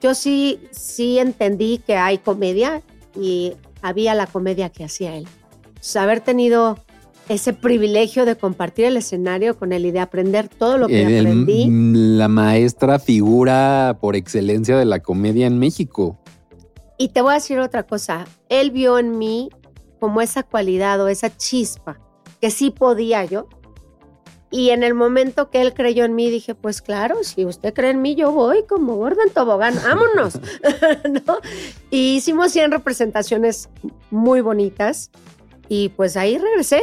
[0.00, 2.82] yo sí, sí entendí que hay comedia
[3.18, 5.26] y había la comedia que hacía él.
[5.80, 6.78] Sea, haber tenido
[7.28, 11.26] ese privilegio de compartir el escenario con él y de aprender todo lo que El-
[11.26, 11.66] aprendí.
[11.68, 16.18] la maestra figura por excelencia de la comedia en México.
[16.98, 19.50] Y te voy a decir otra cosa, él vio en mí
[20.00, 21.98] como esa cualidad o esa chispa
[22.40, 23.48] que sí podía yo.
[24.50, 27.90] Y en el momento que él creyó en mí, dije, pues claro, si usted cree
[27.90, 30.38] en mí, yo voy como gorda en tobogán, vámonos.
[31.26, 31.38] ¿No?
[31.90, 33.68] Y hicimos 100 representaciones
[34.10, 35.10] muy bonitas
[35.68, 36.80] y pues ahí regresé,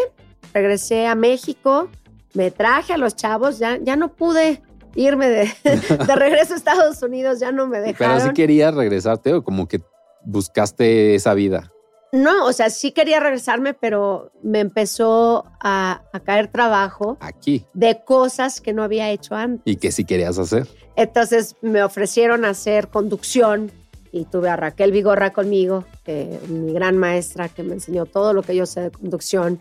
[0.53, 1.89] regresé a México,
[2.33, 4.61] me traje a los chavos, ya, ya no pude
[4.95, 8.17] irme de, de regreso a Estados Unidos, ya no me dejaron.
[8.17, 9.81] Pero sí querías regresarte o como que
[10.23, 11.71] buscaste esa vida.
[12.11, 18.03] No, o sea, sí quería regresarme, pero me empezó a, a caer trabajo aquí de
[18.05, 19.61] cosas que no había hecho antes.
[19.65, 20.67] y que sí querías hacer.
[20.95, 23.71] Entonces me ofrecieron hacer conducción
[24.13, 28.43] y tuve a Raquel Vigorra conmigo, que, mi gran maestra que me enseñó todo lo
[28.43, 29.59] que yo sé de conducción.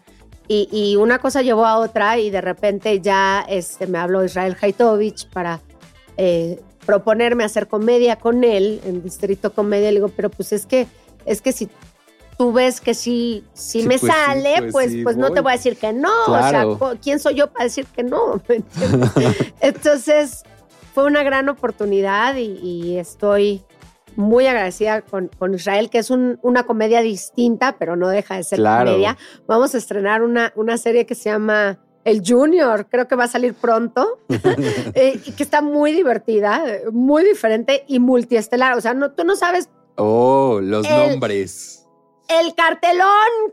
[0.48, 4.56] Y, y una cosa llevó a otra y de repente ya este, me habló Israel
[4.60, 5.60] Haitovich para
[6.16, 9.90] eh, proponerme hacer comedia con él en Distrito Comedia.
[9.90, 10.86] Le digo, pero pues es que,
[11.24, 11.68] es que si
[12.36, 15.32] tú ves que sí, sí, Sí, me pues sí, sale, pues pues, sí, pues no
[15.32, 15.52] te voy.
[15.52, 16.10] a decir que no.
[16.26, 16.72] Claro.
[16.72, 18.42] O sea, ¿quién soy yo para decir que no?
[19.60, 20.42] Entonces,
[20.94, 23.62] fue una gran oportunidad y, y estoy
[24.16, 28.44] muy agradecida con, con Israel, que es un- una comedia distinta, pero no deja de
[28.44, 28.90] ser Claro.
[28.90, 29.16] comedia.
[29.46, 33.28] Vamos a estrenar una, una serie que se llama El Junior, creo que va a
[33.28, 34.18] salir pronto,
[34.94, 38.76] eh, y que está muy divertida, muy diferente y multiestelar.
[38.76, 41.86] O sea, no, tú no sabes Oh, los El- nombres.
[42.28, 43.06] el cartelón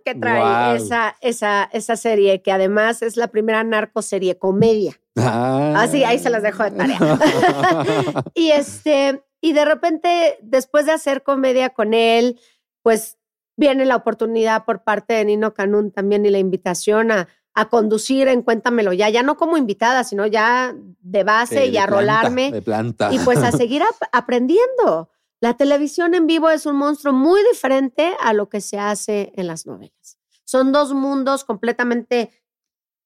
[0.05, 4.93] que trae esa, esa, esa serie, que además es la primera narcoserie comedia.
[5.17, 5.73] Ah.
[5.77, 6.97] Así, ahí se las dejo de tarea.
[8.33, 12.39] y este, y de repente, después de hacer comedia con él,
[12.81, 13.17] pues
[13.55, 18.27] viene la oportunidad por parte de Nino Canún también y la invitación a, a conducir
[18.27, 22.51] en Cuéntamelo ya, ya no como invitada, sino ya de base y a rolarme.
[22.51, 23.13] De planta.
[23.13, 25.09] Y pues a seguir aprendiendo.
[25.41, 29.47] La televisión en vivo es un monstruo muy diferente a lo que se hace en
[29.47, 30.17] las novelas.
[30.43, 32.31] Son dos mundos completamente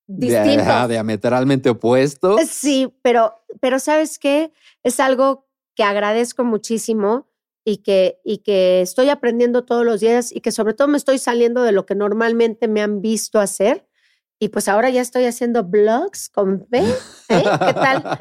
[0.07, 0.89] distintos.
[0.89, 2.41] diametralmente opuestos.
[2.47, 4.51] Sí, pero, pero ¿sabes qué?
[4.83, 7.27] Es algo que agradezco muchísimo
[7.65, 11.17] y que, y que estoy aprendiendo todos los días y que sobre todo me estoy
[11.17, 13.87] saliendo de lo que normalmente me han visto hacer.
[14.39, 16.79] Y pues ahora ya estoy haciendo blogs con B.
[16.79, 16.93] ¿eh?
[17.29, 18.19] ¿Qué tal?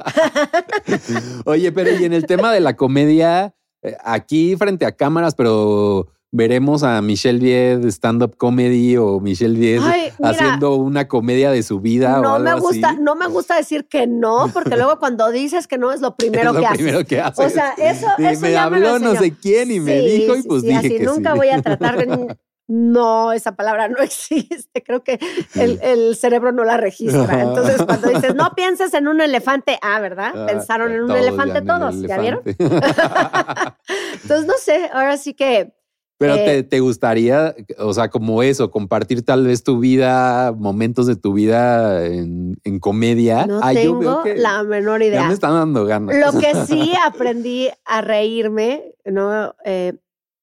[1.47, 6.09] Oye, pero y en el tema de la comedia, eh, aquí frente a cámaras, pero
[6.33, 9.83] veremos a Michelle Vied stand-up comedy o Michelle Vied
[10.23, 13.87] haciendo una comedia de su vida no o algo me gusta, No me gusta decir
[13.87, 17.47] que no, porque luego cuando dices que no es lo primero, que, primero que haces.
[17.47, 20.97] O sea, eso, eso me habló no sé quién y me dijo y pues dije
[20.97, 22.37] que nunca voy a tratar de
[22.69, 25.21] no, esa palabra no existe, creo que
[25.55, 27.43] el, cerebro no la registra.
[27.43, 30.33] Entonces, cuando dices, no pienses en un elefante, ah, ¿verdad?
[30.35, 32.41] Ah, Pensaron en un elefante todos, ¿ya vieron?
[32.47, 35.75] Entonces, no sé, ahora sí que...
[36.23, 41.17] Pero eh, te, gustaría, o sea, como eso, compartir tal vez tu vida, momentos de
[41.17, 43.47] tu vida en, comedia.
[43.47, 45.23] No tengo la menor idea.
[45.23, 46.17] Ya me están dando ganas.
[46.17, 49.55] Lo que sí aprendí a reírme, ¿no?
[49.65, 49.95] Eh,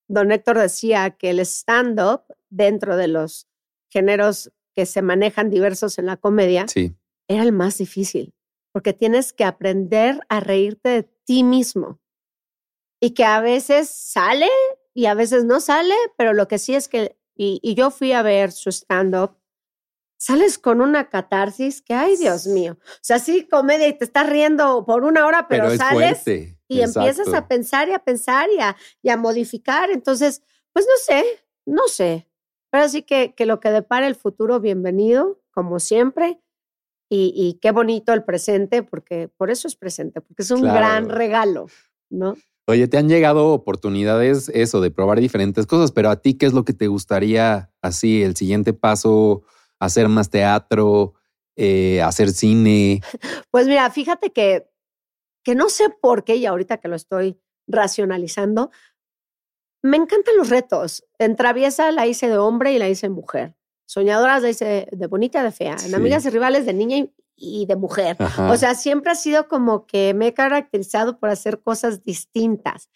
[0.10, 3.48] don Héctor decía que el stand-up, dentro de los
[3.90, 6.66] géneros que se manejan diversos en la comedia,
[7.28, 8.34] era el más difícil,
[8.74, 12.00] porque tienes que aprender a reírte de ti mismo.
[13.02, 14.50] Y que a veces sale
[15.00, 18.22] y a veces no sale, pero lo que sí es que, y, yo fui a
[18.22, 19.38] ver su stand-up,
[20.18, 24.30] sales con una catarsis que, ay Dios mío, o sea, sí, comedia y te estás
[24.30, 26.22] riendo por una hora, pero, sales
[26.68, 29.90] y empiezas a pensar y a pensar y a, y a, modificar.
[29.90, 31.24] Entonces, pues no sé,
[31.66, 32.28] no sé.
[32.70, 36.42] Pero sí que, que lo que depara el futuro, bienvenido, como siempre.
[37.08, 41.08] Y, y, qué bonito el presente, porque por eso es presente, porque es un gran
[41.08, 41.68] regalo,
[42.10, 42.36] ¿no?
[42.70, 46.54] Oye, te han llegado oportunidades, eso, de probar diferentes cosas, pero a ti, ¿qué es
[46.54, 49.42] lo que te gustaría así, el siguiente paso,
[49.80, 51.16] hacer más teatro,
[51.56, 53.02] eh, hacer cine?
[53.52, 54.70] Pues mira, fíjate que
[55.44, 58.70] que no sé por qué, y ahorita que lo estoy racionalizando,
[59.82, 61.08] me encantan los retos.
[61.18, 63.56] En Traviesa la hice de hombre y la hice de mujer.
[63.88, 65.78] Soñadoras la hice de bonita, de fea.
[65.84, 67.14] En Amigas y Rivales de niña y,
[67.68, 68.18] de mujer.
[68.50, 72.90] O sea, siempre ha sido como que me he caracterizado por hacer cosas distintas.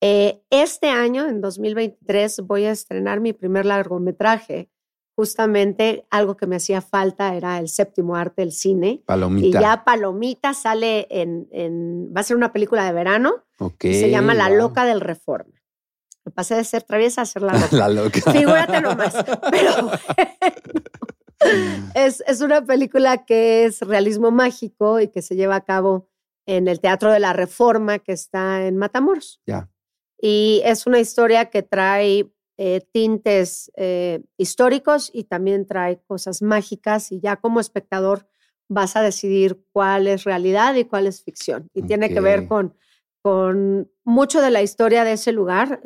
[0.00, 4.68] Eh, este año, en 2023, voy a estrenar mi primer largometraje
[5.16, 9.02] justamente algo que me hacía falta era el séptimo arte del cine.
[9.06, 9.46] Palomita.
[9.46, 13.44] Y ya Palomita sale en, va a ser una película de verano.
[13.80, 15.62] se llama La Loca del Reforma.
[16.24, 17.76] Me pasé de ser traviesa a ser la loca.
[17.76, 18.32] la loca.
[18.32, 19.14] Figúrate nomás.
[19.50, 19.90] Pero
[21.94, 26.08] es, es una película que es realismo mágico y que se lleva a cabo
[26.46, 29.40] en el Teatro de la Reforma que está en Matamoros.
[29.46, 29.70] Ya.
[30.20, 37.10] Y es una historia que trae eh, tintes eh, históricos y también trae cosas mágicas
[37.12, 38.26] y ya como espectador
[38.68, 41.68] vas a decidir cuál es realidad y cuál es ficción.
[41.74, 42.74] Y tiene que ver con,
[43.22, 45.82] con mucho de la historia de ese lugar.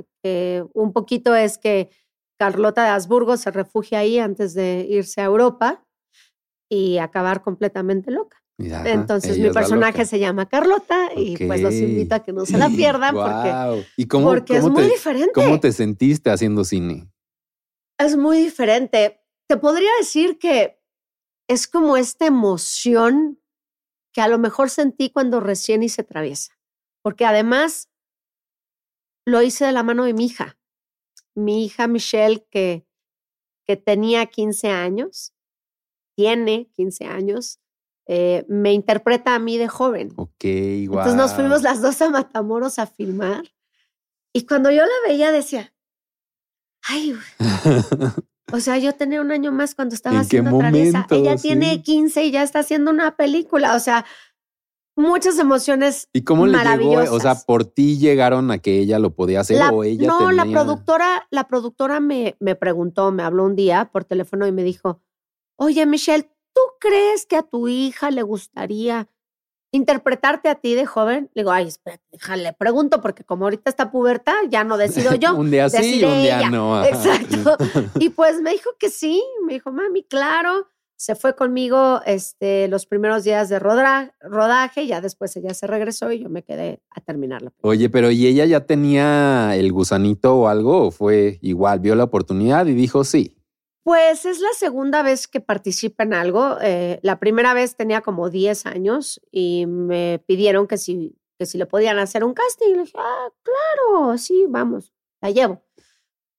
[0.75, 1.91] un poquito es que
[2.39, 5.85] Carlota de Habsburgo se refugia ahí antes de irse a Europa
[6.71, 8.43] y acabar completamente loca.
[8.59, 12.69] Entonces mi personaje se llama Carlota y pues los invito a que no se la
[12.77, 15.33] pierdan porque, ¿Y cómo, porque es muy diferente.
[15.33, 17.09] ¿Cómo te sentiste haciendo cine?
[17.99, 19.21] Es muy diferente.
[19.49, 20.81] Te podría decir que
[21.49, 23.41] es como esta emoción
[24.13, 26.59] que a lo mejor sentí cuando recién hice Traviesa,
[27.03, 27.91] porque además
[29.25, 30.58] lo hice de la mano de mi hija,
[31.39, 32.87] mi hija Michelle que,
[33.65, 35.33] que tenía 15 años,
[36.15, 37.61] tiene 15 años
[38.11, 40.15] eh, me interpreta a mí de joven.
[40.17, 41.07] Ok, igual.
[41.07, 43.45] Entonces nos fuimos las dos a Matamoros a filmar.
[44.33, 45.75] Y cuando yo la veía decía,
[46.83, 47.15] ay,
[48.53, 51.07] o sea, yo tenía un año más cuando estaba haciendo Travesa.
[51.11, 53.77] Ella tiene 15 y ya está haciendo una película.
[53.77, 54.07] O sea,
[54.99, 57.15] muchas emociones ¿Y cómo le llegó?
[57.15, 60.45] O sea, ¿por ti llegaron a que ella lo podía hacer o ella No, la
[60.45, 65.01] productora, la productora me, me preguntó, me habló un día por teléfono y me dijo,
[65.57, 69.09] oye, Michelle, ¿tú crees que a tu hija le gustaría
[69.71, 73.91] interpretarte a ti de joven, le digo, ay, espérate, déjale, pregunto, porque como ahorita está
[73.91, 75.35] puberta, ya no decido yo.
[75.37, 76.83] un día sí, un día no.
[76.85, 77.57] Exacto.
[77.99, 80.69] y pues me dijo que sí, me dijo, mami, claro.
[80.99, 86.19] Se fue conmigo este, los primeros días de rodaje, ya después ella se regresó y
[86.19, 87.53] yo me quedé a terminarla.
[87.61, 90.89] Oye, pero ¿y ella ya tenía el gusanito o algo?
[90.89, 91.79] ¿O fue igual?
[91.79, 93.37] ¿Vio la oportunidad y dijo sí?
[93.85, 96.59] Pues es la segunda vez que participa en algo.
[96.61, 101.59] Eh, la primera vez tenía como 10 años y me pidieron que si, que si
[101.59, 102.71] le podían hacer un casting.
[102.71, 105.63] Y le dije, ah, claro, sí, vamos, la llevo.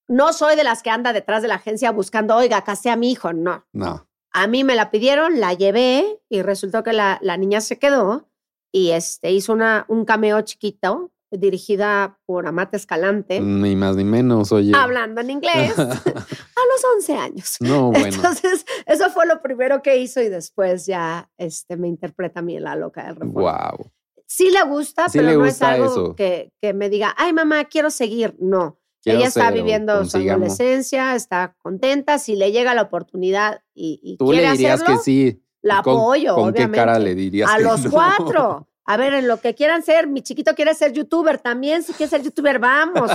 [0.10, 3.12] No soy de las que anda detrás de la agencia buscando, oiga, casé a mi
[3.12, 3.66] hijo, no.
[3.72, 4.09] No.
[4.32, 8.30] A mí me la pidieron, la llevé y resultó que la, la niña se quedó
[8.72, 13.40] y este, hizo una, un cameo chiquito dirigida por Amate Escalante.
[13.40, 14.74] Ni más ni menos, oye.
[14.76, 17.58] Hablando en inglés a los 11 años.
[17.60, 18.08] No, bueno.
[18.08, 22.60] Entonces, eso fue lo primero que hizo y después ya este, me interpreta a mí
[22.60, 23.72] la loca del Reforma.
[23.78, 23.92] Wow.
[24.26, 28.36] Sí le gusta, pero no es algo que, que, me diga, ay mamá, quiero seguir.
[28.40, 28.79] No.
[29.06, 32.20] Ella está viviendo su adolescencia, está contenta.
[32.20, 35.44] Si le llega la oportunidad y, y Tú le dirías que sí.
[35.62, 36.72] La apoyo, ¿Con obviamente.
[36.72, 37.50] qué cara le dirías?
[37.50, 38.66] A los cuatro.
[38.90, 41.84] A ver, en lo que quieran ser, mi chiquito quiere ser youtuber también.
[41.84, 43.12] Si quiere ser youtuber, vamos.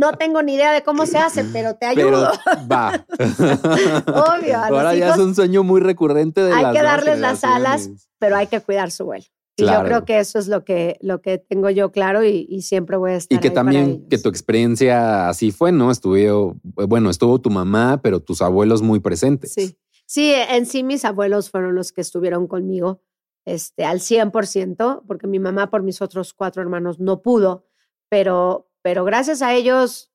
[0.00, 2.32] No tengo ni idea de cómo se hace, pero te ayudo.
[2.68, 3.06] va.
[4.36, 4.58] Obvio.
[4.58, 8.48] Ahora ya es un sueño muy recurrente de Hay que darles las alas, pero hay
[8.48, 9.24] que cuidar su vuelo.
[9.58, 12.96] Y yo creo que eso es lo que, lo que tengo yo claro y, siempre
[12.96, 13.36] voy a estar.
[13.36, 15.90] Y que también que tu experiencia así fue, ¿no?
[15.90, 19.52] Estuvo, bueno, estuvo tu mamá, pero tus abuelos muy presentes.
[19.52, 19.76] Sí.
[20.06, 23.02] Sí, en sí mis abuelos fueron los que estuvieron conmigo
[23.44, 27.66] este, al 100%, porque mi mamá por mis otros cuatro hermanos no pudo,
[28.08, 30.10] pero, pero gracias a ellos,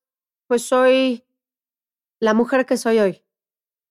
[0.47, 1.25] pues soy
[2.19, 3.23] la mujer que soy hoy.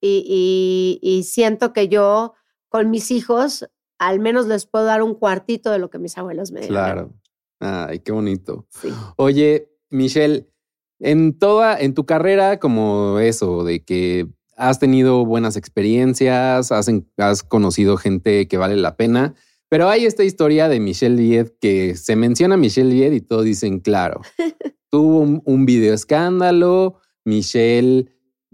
[0.01, 2.35] Y, y, siento que yo
[2.69, 3.69] con mis hijos
[4.03, 6.77] al menos les puedo dar un cuartito de lo que mis abuelos me dieron.
[6.77, 7.15] Claro.
[7.61, 8.67] Ay, qué bonito.
[9.17, 10.49] Oye, Michelle,
[10.99, 17.97] en toda, en tu carrera, como eso, de que has tenido buenas experiencias, has, conocido
[17.97, 19.35] gente que vale la pena,
[19.69, 23.45] pero hay esta historia de Michelle Lied que se menciona a Michelle Lied y todos
[23.45, 24.21] dicen, claro,
[24.91, 28.07] tuvo un, video escándalo, Michelle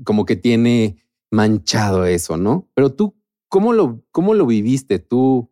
[0.05, 2.69] como que tiene manchado eso, ¿no?
[2.75, 3.18] Pero tú,
[3.49, 5.51] ¿cómo lo, cómo lo viviste tú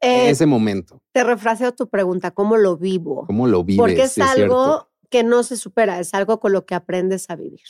[0.00, 1.02] en eh, ese momento?
[1.12, 3.26] Te refraseo tu pregunta, ¿cómo lo vivo?
[3.26, 3.78] ¿Cómo lo vives?
[3.78, 7.60] Porque es algo que no se supera, es algo con lo que aprendes a vivir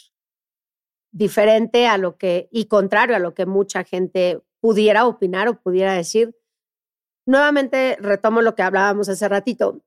[1.15, 5.95] diferente a lo que, y contrario a lo que mucha gente pudiera opinar o pudiera
[5.95, 6.37] decir.
[7.25, 9.81] Nuevamente retomo lo que hablábamos hace ratito.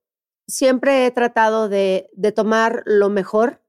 [0.48, 3.62] Siempre he tratado de, de tomar lo mejor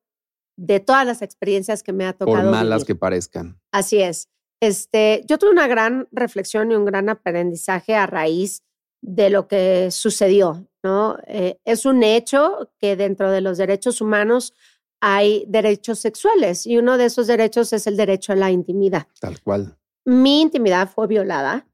[0.56, 2.42] de todas las experiencias que me ha tocado.
[2.42, 3.60] Por malas que parezcan.
[3.72, 4.28] Así es.
[4.60, 8.62] Este, yo tuve una gran reflexión y un gran aprendizaje a raíz
[9.00, 11.18] de lo que sucedió, ¿no?
[11.26, 14.54] Eh, es un hecho que dentro de los derechos humanos
[15.00, 19.06] hay derechos sexuales y uno de esos derechos es el derecho a la intimidad.
[19.20, 19.78] Tal cual.
[20.04, 21.68] Mi intimidad fue violada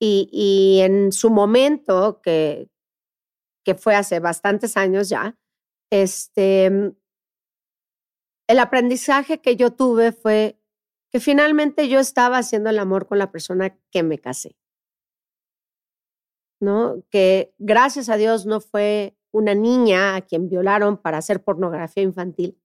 [0.00, 2.68] y, y en su momento, que,
[3.64, 5.38] que fue hace bastantes años ya,
[5.90, 6.66] este,
[8.48, 10.55] el aprendizaje que yo tuve fue
[11.16, 14.54] que finalmente yo estaba haciendo el amor con la persona que me casé.
[16.60, 17.02] ¿No?
[17.08, 22.60] Que gracias a Dios no fue una niña a quien violaron para hacer pornografía infantil.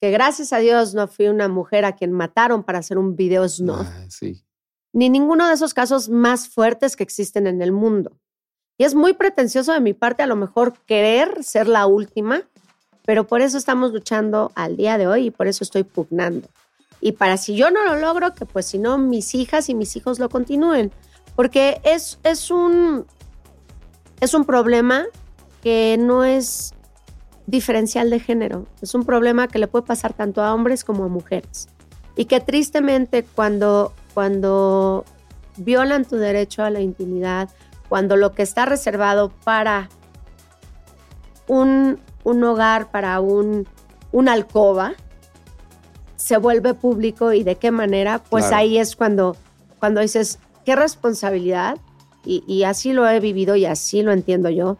[0.00, 3.48] Que gracias a Dios no fui una mujer a quien mataron para hacer un video
[3.48, 3.86] snuff.
[3.86, 4.44] Ah, sí.
[4.92, 8.18] Ni ninguno de esos casos más fuertes que existen en el mundo.
[8.76, 12.42] Y es muy pretencioso de mi parte a lo mejor querer ser la última,
[13.06, 16.48] pero por eso estamos luchando al día de hoy y por eso estoy pugnando.
[17.00, 19.94] Y para si yo no lo logro, que pues si no mis hijas y mis
[19.96, 20.92] hijos lo continúen.
[21.36, 23.06] Porque es, es, un,
[24.20, 25.06] es un problema
[25.62, 26.74] que no es
[27.46, 31.08] diferencial de género, es un problema que le puede pasar tanto a hombres como a
[31.08, 31.68] mujeres.
[32.16, 35.04] Y que tristemente cuando, cuando
[35.56, 37.48] violan tu derecho a la intimidad,
[37.88, 39.88] cuando lo que está reservado para
[41.46, 43.66] un, un hogar, para un,
[44.12, 44.94] una alcoba,
[46.18, 49.36] se vuelve público y de qué manera, pues ahí es cuando,
[49.78, 51.78] cuando dices, qué responsabilidad,
[52.24, 54.76] y, y así lo he vivido y así lo entiendo yo,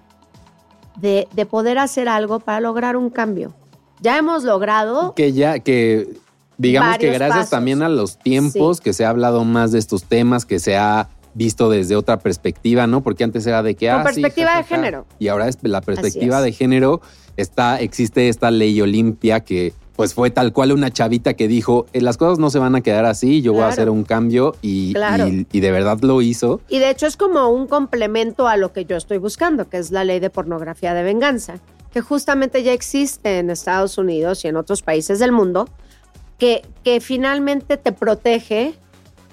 [1.01, 3.55] de, poder hacer algo para lograr un cambio.
[4.01, 5.15] Ya hemos logrado...
[5.15, 6.09] Que ya, que
[6.57, 10.45] digamos que gracias también a los tiempos que se ha hablado más de estos temas,
[10.45, 13.03] que se ha visto desde otra perspectiva, ¿no?
[13.03, 13.89] Porque antes era de que...
[13.89, 15.07] Con ah, perspectiva de género.
[15.19, 17.01] Y ahora es la perspectiva de género.
[17.37, 22.01] Está, existe esta ley Olimpia que pues fue tal cual una chavita que dijo, "Eh,
[22.01, 24.93] las cosas no se van a quedar así, yo voy a hacer un cambio y,
[24.95, 25.27] Claro.
[25.27, 26.61] y- y de verdad lo hizo.
[26.69, 29.91] Y de hecho es como un complemento a lo que yo estoy buscando, que es
[29.91, 31.57] la ley de pornografía de venganza,
[31.93, 35.69] que justamente ya existe en Estados Unidos y en otros países del mundo,
[36.39, 38.75] que, que finalmente te protege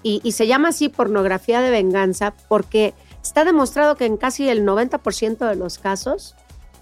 [0.02, 4.66] y, y se llama así pornografía de venganza porque está demostrado que en casi el
[4.66, 6.34] 90% de los casos,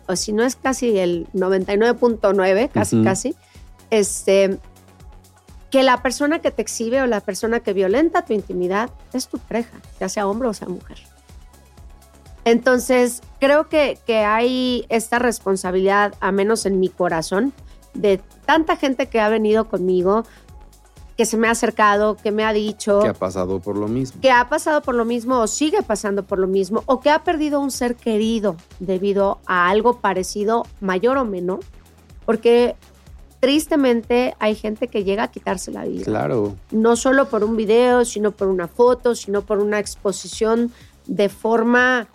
[0.07, 3.35] o si no es casi el 99.9, casi casi,
[3.89, 4.59] este,
[5.71, 9.39] que la persona que te exhibe o la persona que violenta tu intimidad es tu
[9.39, 10.99] pareja, ya sea hombre o sea mujer.
[12.45, 17.53] Entonces, creo que, que hay esta responsabilidad, a menos en mi corazón,
[17.93, 20.25] de tanta gente que ha venido conmigo,
[21.15, 24.19] que se me ha acercado, que me ha dicho, Que ha pasado por lo mismo.
[24.19, 27.23] que ha pasado por lo mismo o sigue pasando por lo mismo, o que ha
[27.23, 31.59] perdido un ser querido debido a algo parecido, mayor o menor,
[32.25, 32.75] porque
[33.43, 36.55] tristemente hay gente que llega a quitarse la vida Claro.
[36.71, 40.71] no solo por un video, sino por una foto, sino por una exposición
[41.07, 42.07] de forma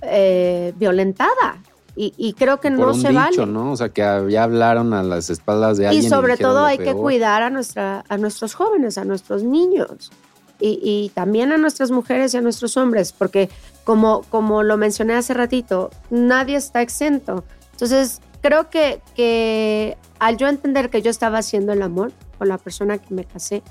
[0.00, 1.58] eh, violentada.
[1.96, 3.46] Y, y creo que por no un se dicho, vale.
[3.46, 3.72] ¿no?
[3.72, 4.00] O sea, que
[4.30, 6.08] ya hablaron a las espaldas de Y alguien.
[6.08, 10.12] sobre dijeron todo hay que cuidar a, nuestra, a nuestros jóvenes, a nuestros niños.
[10.60, 13.50] Y, y también a nuestras mujeres y a nuestros hombres, porque
[13.84, 17.44] como, como lo mencioné hace ratito, nadie está exento.
[17.72, 22.56] Entonces, creo que, que al yo entender que yo estaba haciendo el amor con la
[22.56, 23.62] persona que me casé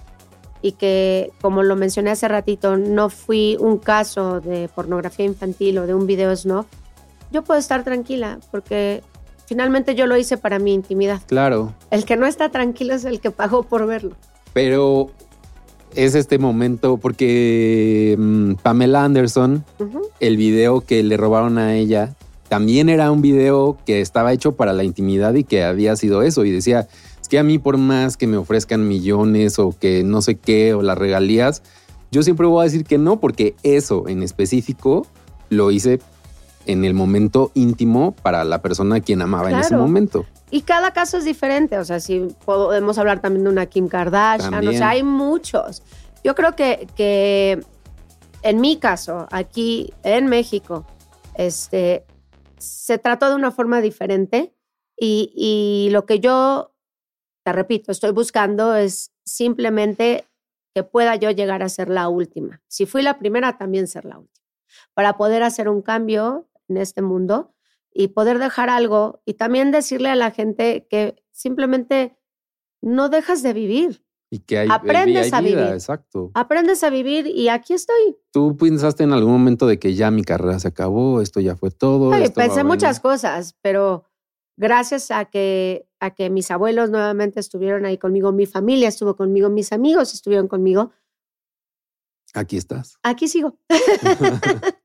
[0.62, 5.88] y que, como lo mencioné hace ratito, no fui un caso de pornografía infantil o
[5.88, 6.68] de un video snuff,
[7.32, 9.02] yo puedo estar tranquila porque
[9.48, 11.22] finalmente yo lo hice para mi intimidad.
[11.26, 11.74] Claro.
[11.90, 14.16] El que no está tranquilo es el que pagó por verlo.
[14.54, 15.10] Pero
[15.96, 19.66] es este momento porque mm, Pamela Anderson,
[20.20, 22.14] el video que le robaron a ella,
[22.54, 26.46] también era un video que estaba hecho para la intimidad y que había sido eso.
[26.46, 26.88] Y decía,
[27.20, 30.76] es que a mí por más que me ofrezcan millones o que no sé qué
[30.76, 31.64] o las regalías,
[32.12, 35.08] yo siempre voy a decir que no, porque eso en específico
[35.50, 36.00] lo hice
[36.68, 40.28] en el momento íntimo para la persona a quien amaba en ese momento.
[40.52, 41.80] Y cada caso es diferente.
[41.80, 44.76] O sea, si podemos hablar también de una Kim Kardashian, También.
[44.76, 45.82] o sea, hay muchos.
[46.24, 47.66] Yo creo que, que
[48.44, 50.86] en mi caso, aquí en México,
[51.34, 52.06] este,
[52.64, 54.56] se trató de una forma diferente
[54.98, 56.76] y, y lo que yo,
[57.44, 60.26] te repito, estoy buscando es simplemente
[60.74, 62.62] que pueda yo llegar a ser la última.
[62.68, 64.46] Si fui la primera, también ser la última.
[64.94, 67.54] Para poder hacer un cambio en este mundo
[67.92, 72.18] y poder dejar algo y también decirle a la gente que simplemente
[72.82, 74.03] no dejas de vivir.
[74.34, 75.74] Y que hay, Aprendes hay a vida, vivir.
[75.76, 76.32] Exacto.
[76.34, 78.18] Aprendes a vivir y aquí estoy.
[78.32, 81.70] ¿Tú pensaste en algún momento de que ya mi carrera se acabó, esto ya fue
[81.70, 82.12] todo?
[82.12, 84.06] Ay, esto pensé muchas cosas, pero
[84.58, 89.52] gracias a que, a que mis abuelos nuevamente estuvieron ahí conmigo, mi familia estuvo conmigo,
[89.52, 90.90] mis amigos estuvieron conmigo,
[92.34, 92.98] Aquí estás.
[93.04, 93.60] aquí sigo.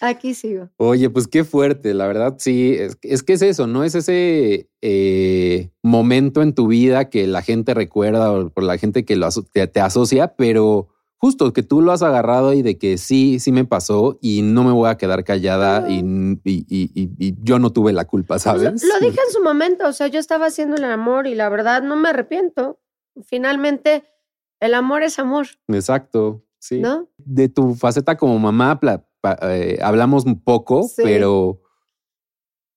[0.00, 0.68] aquí sigo.
[0.76, 3.84] Oye, pues qué fuerte, la verdad, sí, es, es que es eso, ¿no?
[3.84, 9.04] Es ese eh, momento en tu vida que la gente recuerda o por la gente
[9.04, 12.78] que lo aso- te, te asocia, pero justo que tú lo has agarrado y de
[12.78, 15.98] que sí, sí me pasó y no me voy a quedar callada y,
[16.44, 18.82] y- y- y- yo no tuve la culpa, Pues, ¿sabes?
[18.82, 21.82] Lo dije en su momento, o sea, yo estaba haciendo el amor y la verdad
[21.82, 22.80] no me arrepiento.
[23.24, 24.04] Finalmente,
[24.60, 26.80] el amor es amor, Exacto, sí.
[26.80, 27.08] ¿no?
[27.18, 28.80] De tu faceta como mamá
[29.42, 31.02] eh, hablamos un poco, Sí.
[31.02, 31.60] pero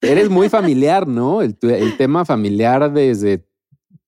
[0.02, 1.42] eres muy familiar, ¿no?
[1.42, 3.48] El, el tema familiar desde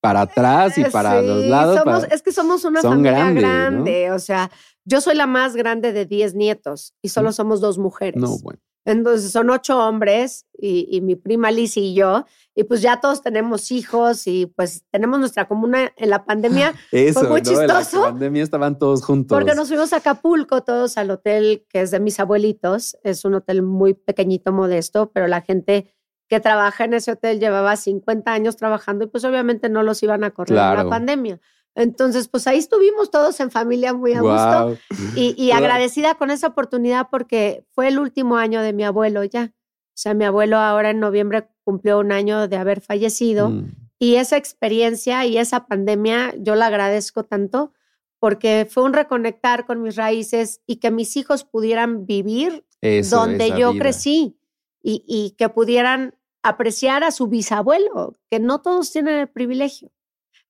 [0.02, 1.80] para atrás y para Sí, los lados.
[1.80, 3.50] somos- para- es que somos una familia grandes, ¿no?
[3.50, 4.52] grande, o sea,
[4.84, 8.22] yo soy la más grande de 10 nietos y solo somos dos mujeres.
[8.22, 8.60] No, bueno.
[8.86, 13.22] Entonces son ocho hombres y, y mi prima Liz y yo, y pues ya todos
[13.22, 17.50] tenemos hijos y pues tenemos nuestra comuna en la pandemia Eso, muy ¿no?
[17.62, 18.04] En la chistoso.
[18.04, 19.36] pandemia estaban todos juntos.
[19.36, 22.96] porque nos fuimos a Acapulco todos al hotel que es de mis abuelitos.
[23.04, 25.92] Es un hotel muy pequeñito, modesto, pero la gente
[26.28, 30.24] que trabaja en ese hotel llevaba 50 años trabajando y pues obviamente no los iban
[30.24, 30.84] a correr en Claro.
[30.84, 31.40] la pandemia.
[31.76, 34.78] Entonces, pues ahí estuvimos todos en familia muy a gusto.
[35.16, 39.54] Y, agradecida con esa oportunidad porque fue el último año de mi abuelo ya.
[39.54, 44.16] O sea, mi abuelo ahora en noviembre cumplió un año de haber fallecido Mm, y
[44.16, 47.72] esa experiencia y esa pandemia yo la agradezco tanto
[48.20, 53.50] porque fue un reconectar con mis raíces y que mis hijos pudieran vivir eso, donde
[53.58, 53.84] yo vida.
[53.84, 54.38] crecí
[54.82, 59.92] y, y que pudieran apreciar a su bisabuelo, que no todos tienen el privilegio.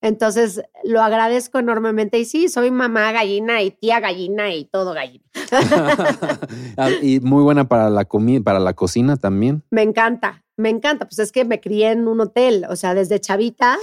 [0.06, 2.20] Entonces, lo agradezco enormemente.
[2.20, 5.26] Y sí, soy mamá gallina y tía gallina y todo gallina.
[6.78, 9.64] Ah, y muy buena para la comida, para la cocina también.
[9.72, 10.45] Me encanta.
[10.58, 11.06] Me encanta.
[11.06, 13.78] Pues es que me crié en un hotel, o sea, desde chavita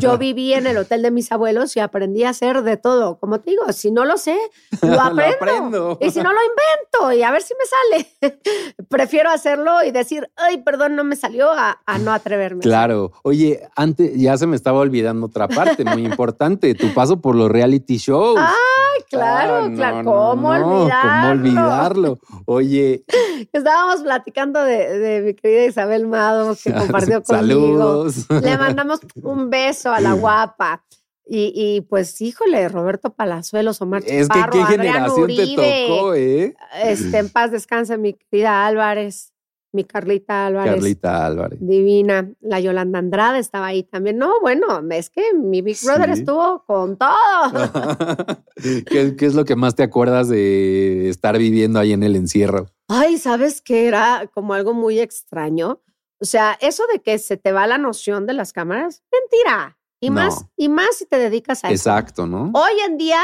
[0.00, 3.18] yo viví en el hotel de mis abuelos y aprendí a hacer de todo.
[3.18, 4.36] Como te digo, si no lo sé,
[4.82, 5.36] lo aprendo.
[5.36, 5.98] aprendo.
[6.00, 8.38] Y si no lo invento y a ver si me sale.
[8.88, 12.62] Prefiero hacerlo y decir, ay, perdón, no me salió a, a no atreverme.
[12.62, 13.12] Claro.
[13.22, 17.50] Oye, antes ya se me estaba olvidando otra parte muy importante, tu paso por los
[17.50, 18.38] reality shows.
[18.38, 18.81] Ay,
[19.18, 20.02] claro, Ah, claro.
[20.02, 21.10] no, ¿Cómo no, olvidarlo?
[21.10, 22.18] ¿Cómo olvidarlo?
[22.46, 23.04] Oye,
[23.52, 28.08] Estábamos platicando de, de mi querida Isabel Mado, que compartió conmigo.
[28.08, 28.26] saludos.
[28.42, 30.84] Le mandamos un beso a la guapa.
[31.24, 36.14] Y, y, pues, híjole, Roberto Palazuelos, Omar Es que Chaparro, qué Adrián generación te tocó,
[36.14, 36.54] ¿eh?
[36.82, 39.31] Este, en paz descanse mi querida Álvarez,
[39.72, 40.74] mi Carlita Álvarez.
[40.74, 41.58] Carlita Álvarez.
[41.60, 42.30] Divina.
[42.40, 44.18] La Yolanda Andrade estaba ahí también.
[44.18, 46.20] No, bueno, es que mi Big Brother Sí.
[46.20, 47.08] estuvo con todo.
[48.56, 52.66] ¿Qué, qué es lo que más te acuerdas de estar viviendo ahí en el encierro?
[52.88, 53.86] Ay, ¿sabes qué?
[53.88, 55.80] Era como algo muy extraño.
[56.20, 59.78] O sea, eso de que se te va la noción de las cámaras, mentira.
[60.00, 60.16] Y No.
[60.16, 61.74] más, y más si te dedicas a eso.
[61.90, 62.50] Exacto, ¿no?
[62.54, 63.20] Hoy en día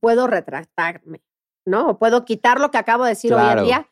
[0.00, 1.22] puedo retractarme,
[1.66, 1.88] ¿no?
[1.90, 3.88] O puedo quitar lo que acabo de decir hoy en día,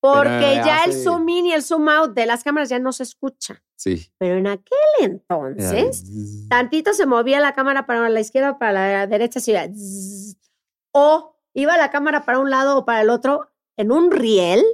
[0.00, 2.92] porque ya el hace- zoom in y el zoom out de las cámaras ya no
[2.92, 3.62] se escucha.
[3.76, 4.10] Sí.
[4.18, 6.04] Pero en aquel entonces,
[6.48, 9.54] tantito se movía la cámara para la izquierda o para la derecha, así
[10.92, 14.64] o iba la cámara para un lado o para el otro en un riel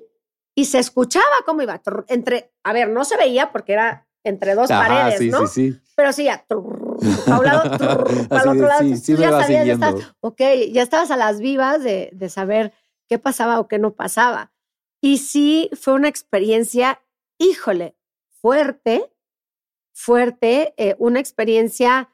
[0.55, 4.71] y se escuchaba cómo iba entre, a ver, no se veía porque era entre dos
[4.71, 5.47] Ajá, paredes, sí, ¿no?
[5.47, 5.81] sí, sí.
[5.97, 8.81] Pero sí, ya, para un lado, trrr, para el otro lado.
[8.83, 10.41] sí, sí ya sabías, ya estabas, ok,
[10.73, 12.73] ya estabas a las vivas de, de saber
[13.09, 14.53] qué pasaba o qué no pasaba.
[15.05, 17.03] Y sí, fue una experiencia,
[17.37, 17.95] híjole,
[18.41, 19.13] fuerte,
[19.93, 22.09] fuerte, eh, una experiencia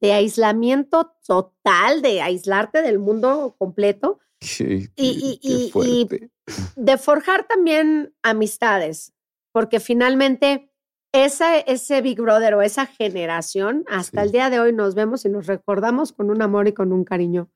[0.00, 6.08] de aislamiento total, de aislarte del mundo completo, Qué, Y- y-
[6.76, 9.12] de forjar también amistades,
[9.52, 10.72] porque finalmente
[11.12, 14.26] esa, ese Big Brother o esa generación, hasta Sí.
[14.28, 17.04] el día de hoy nos vemos y nos recordamos con un amor y con un
[17.04, 17.50] cariño,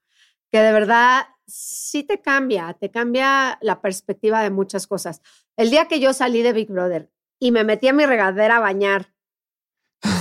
[0.53, 5.21] que de verdad sí te cambia, te cambia la perspectiva de muchas cosas.
[5.57, 8.61] El día que yo salí de Big Brother y me metí a mi regadera a
[8.61, 9.13] bañar,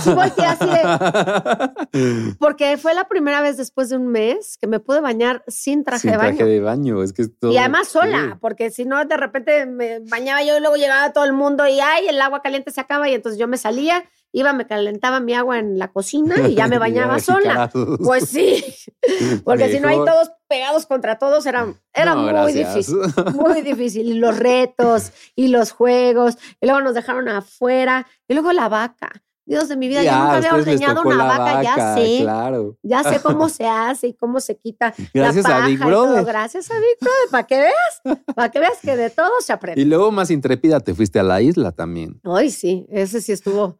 [0.02, 4.80] sí volteé así de, porque fue la primera vez después de un mes que me
[4.80, 6.36] pude bañar sin traje Sin de baño.
[6.36, 8.38] traje de baño, es que es todo- Y además sola, sí.
[8.40, 11.80] porque si no, de repente me bañaba yo y luego llegaba todo el mundo y
[11.80, 14.04] ay, el agua caliente se acaba y entonces yo me salía,
[14.36, 17.70] iba, me calentaba mi agua en la cocina y ya me bañaba sola.
[18.04, 18.62] Pues sí,
[19.44, 22.74] porque si no hay todos pegados contra todos, era, era No, muy gracias.
[22.74, 22.96] difícil,
[23.34, 24.06] muy difícil.
[24.10, 29.10] Y los retos y los juegos, y luego nos dejaron afuera, y luego la vaca.
[29.46, 32.20] Dios de mi vida, yo Ya, nunca a había ordeñado una vaca, ya sé.
[32.22, 32.78] Claro.
[32.82, 35.82] Ya sé cómo se hace y cómo se quita Gracias la a paja Big y
[35.82, 35.88] todo.
[36.06, 36.24] Brother.
[36.24, 39.82] Gracias a Big Brother, para que veas, para que veas que de todo se aprende.
[39.82, 42.20] Y luego más intrépida te fuiste a la isla también.
[42.24, 43.78] Ay, sí, ese sí estuvo,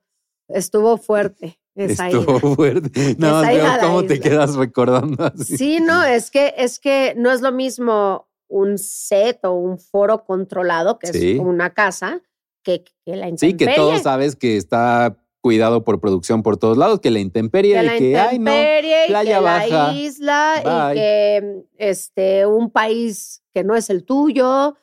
[0.49, 1.59] estuvo fuerte.
[1.74, 2.55] Esa Estuvo ida.
[2.55, 2.90] fuerte.
[3.18, 4.24] No, Esa veo cómo te isla.
[4.30, 5.57] quedas recordando así.
[5.57, 10.24] Sí, no, es que, es que no es lo mismo un set o un foro
[10.24, 11.32] controlado, que Sí.
[11.32, 12.20] es una casa,
[12.62, 13.74] que, que la Sí, que intemperie.
[13.76, 17.99] todos sabes que está cuidado por producción por todos lados, que la intemperie que y
[17.99, 18.51] que, ay, no.
[18.53, 19.66] intemperie y playa que baja.
[19.66, 20.92] la isla Bye.
[20.92, 24.76] y que este un país que no es el tuyo.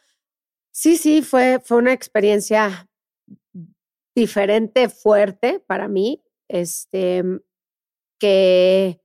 [0.72, 2.88] Sí, sí, fue, fue una experiencia
[4.16, 7.24] diferente, fuerte para mí, este,
[8.20, 9.02] que,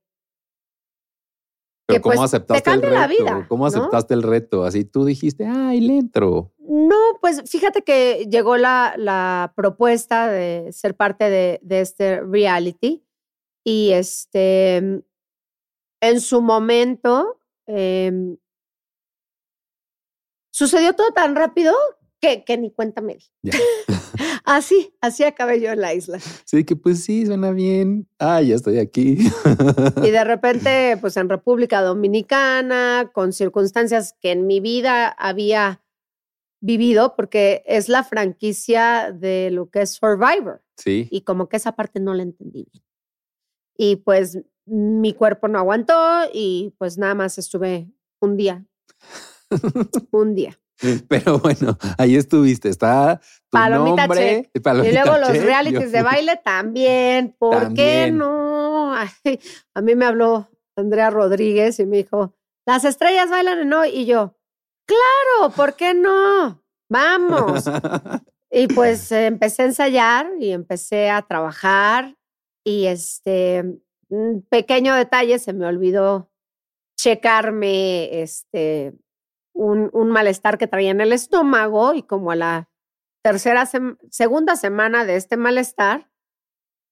[1.85, 2.93] Pero que, ¿cómo pues, te aceptaste el reto?
[2.93, 3.67] la vida, ¿Cómo ¿no?
[3.67, 4.63] aceptaste el reto?
[4.63, 6.53] Así tú dijiste, ay, le entro.
[6.59, 13.03] No, pues fíjate que llegó la, la propuesta de ser parte de, de este reality
[13.63, 14.77] y este,
[16.01, 18.37] en su momento em,
[20.51, 21.73] sucedió todo tan rápido
[22.19, 23.25] que, que ni cuenta me di.
[24.45, 26.19] Así, así acabé yo en la isla.
[26.45, 28.07] Sí, que pues sí, suena bien.
[28.19, 29.17] Ay, ya estoy aquí.
[30.03, 35.83] Y de repente, pues en República Dominicana, con circunstancias que en mi vida había
[36.59, 40.63] vivido, porque es la franquicia de lo que es Survivor.
[40.77, 41.07] Sí.
[41.09, 42.83] y como que esa parte no la entendí bien.
[43.75, 45.95] Y pues mi cuerpo no aguantó
[46.31, 48.65] y pues nada más estuve un día,
[50.11, 50.59] un día.
[51.07, 52.69] Pero bueno, ahí estuviste.
[52.69, 54.49] Está tu Palomita nombre.
[54.53, 57.35] y palomita luego los realities yo de baile también.
[57.37, 58.93] ¿Por qué no?
[58.93, 59.39] Ay,
[59.73, 63.89] a mí me habló Andrea Rodríguez y me dijo, las estrellas bailan en hoy.
[63.89, 64.37] Y yo,
[64.85, 66.63] claro, ¿por qué no?
[66.89, 67.65] Vamos.
[68.51, 72.15] Y pues empecé a ensayar y empecé a trabajar
[72.63, 73.63] y este,
[74.09, 76.29] un pequeño detalle, se me olvidó
[76.99, 78.93] checarme este,
[79.57, 82.69] un, un malestar que traía en el estómago y como a la
[83.23, 83.67] tercera,
[84.09, 86.09] segunda semana de este malestar,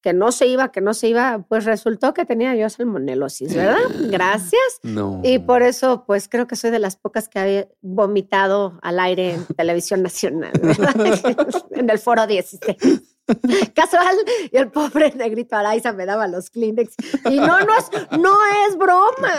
[0.01, 3.79] que no se iba, que no se iba, pues resultó que tenía yo salmonelosis, ¿verdad?
[4.11, 4.79] Gracias.
[4.83, 5.21] No.
[5.23, 9.33] Y por eso, pues creo que soy de las pocas que había vomitado al aire
[9.33, 10.93] en televisión nacional, ¿verdad?
[11.71, 13.14] en el foro 16.
[13.75, 14.15] Casual,
[14.51, 16.93] y el pobre negrito Araiza me daba los Kleenex.
[17.29, 19.33] Y no, no es, no es broma.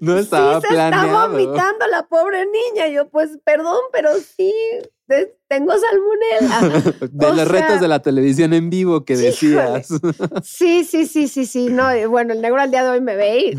[0.00, 2.88] No estaba sí, se está vomitando la pobre niña.
[2.88, 4.52] Yo, pues, perdón, pero sí,
[5.48, 6.82] tengo salmonela.
[7.10, 9.88] De los retos de la televisión en vivo que decías.
[10.42, 11.68] Sí, sí, sí, sí, sí.
[11.68, 13.56] No, bueno, el negro al día de hoy me ve y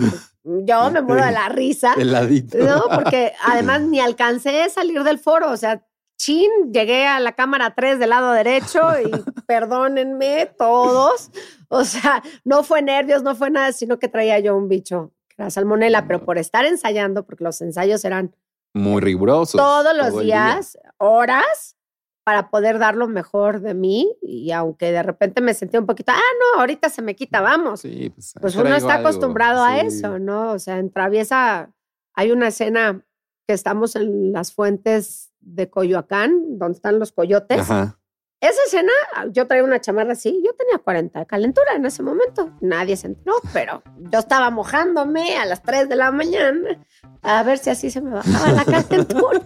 [0.66, 1.94] yo me muero de la risa.
[1.98, 2.58] Heladito.
[2.58, 5.52] No, porque además ni alcancé a salir del foro.
[5.52, 5.84] O sea,
[6.18, 9.12] chin, llegué a la cámara 3 del lado derecho y
[9.48, 11.32] perdónenme todos.
[11.70, 15.36] O sea, no fue nervios, no fue nada, sino que traía yo un bicho, que
[15.42, 18.36] era salmonela, pero por estar ensayando, porque los ensayos eran
[18.74, 19.60] muy rigurosos.
[19.60, 21.78] Todos los días, horas,
[22.24, 24.12] para poder dar lo mejor de mí.
[24.22, 27.82] Y aunque de repente me sentí un poquito, ah, no, ahorita se me quita, vamos.
[27.82, 30.52] Sí, pues, pues uno está acostumbrado a eso, ¿no?
[30.52, 31.72] O sea, en Traviesa
[32.14, 33.04] hay una escena
[33.48, 37.60] que estamos en las fuentes de Coyoacán, donde están los coyotes.
[37.60, 37.98] Ajá.
[38.40, 38.92] Esa escena,
[39.32, 42.52] yo traía una chamarra así, yo tenía 40 de calentura en ese momento.
[42.62, 43.82] Nadie se enteró, pero
[44.12, 46.78] yo estaba mojándome a las 3 de la mañana
[47.24, 49.42] a ver si así se me bajaba la calentura.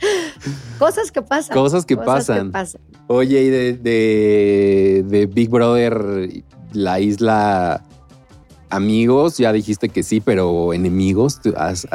[0.78, 1.54] Cosas que pasan.
[1.54, 2.50] Cosas que, pasan.
[3.06, 6.02] Oye, y de, de, de Big Brother,
[6.72, 7.84] la isla
[8.72, 11.86] amigos, ya dijiste que sí, pero enemigos, has,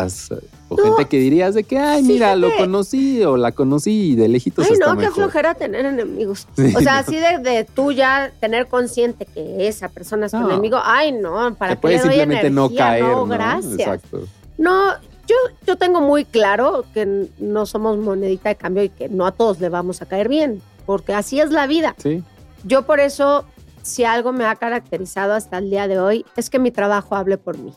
[0.70, 4.28] o gente que dirías de que, ay, mira, lo conocí o la conocí y de
[4.28, 4.68] lejitos.
[4.70, 6.48] Ay, no, qué flojera tener enemigos.
[6.76, 11.12] o sea, así de, tú ya tener consciente que esa persona es tu enemigo, ay,
[11.12, 13.04] no, para que, le simplemente no caer.
[13.04, 13.80] No, gracias.
[13.80, 14.22] Exacto.
[14.58, 14.94] No,
[15.28, 19.32] yo, yo tengo muy claro que no somos monedita de cambio y que no a
[19.32, 21.96] todos le vamos a caer bien, porque así es la vida.
[21.98, 22.24] Sí.
[22.64, 23.46] Yo por eso
[23.88, 27.38] si algo me ha caracterizado hasta el día de hoy es que mi trabajo hable
[27.38, 27.74] por mí.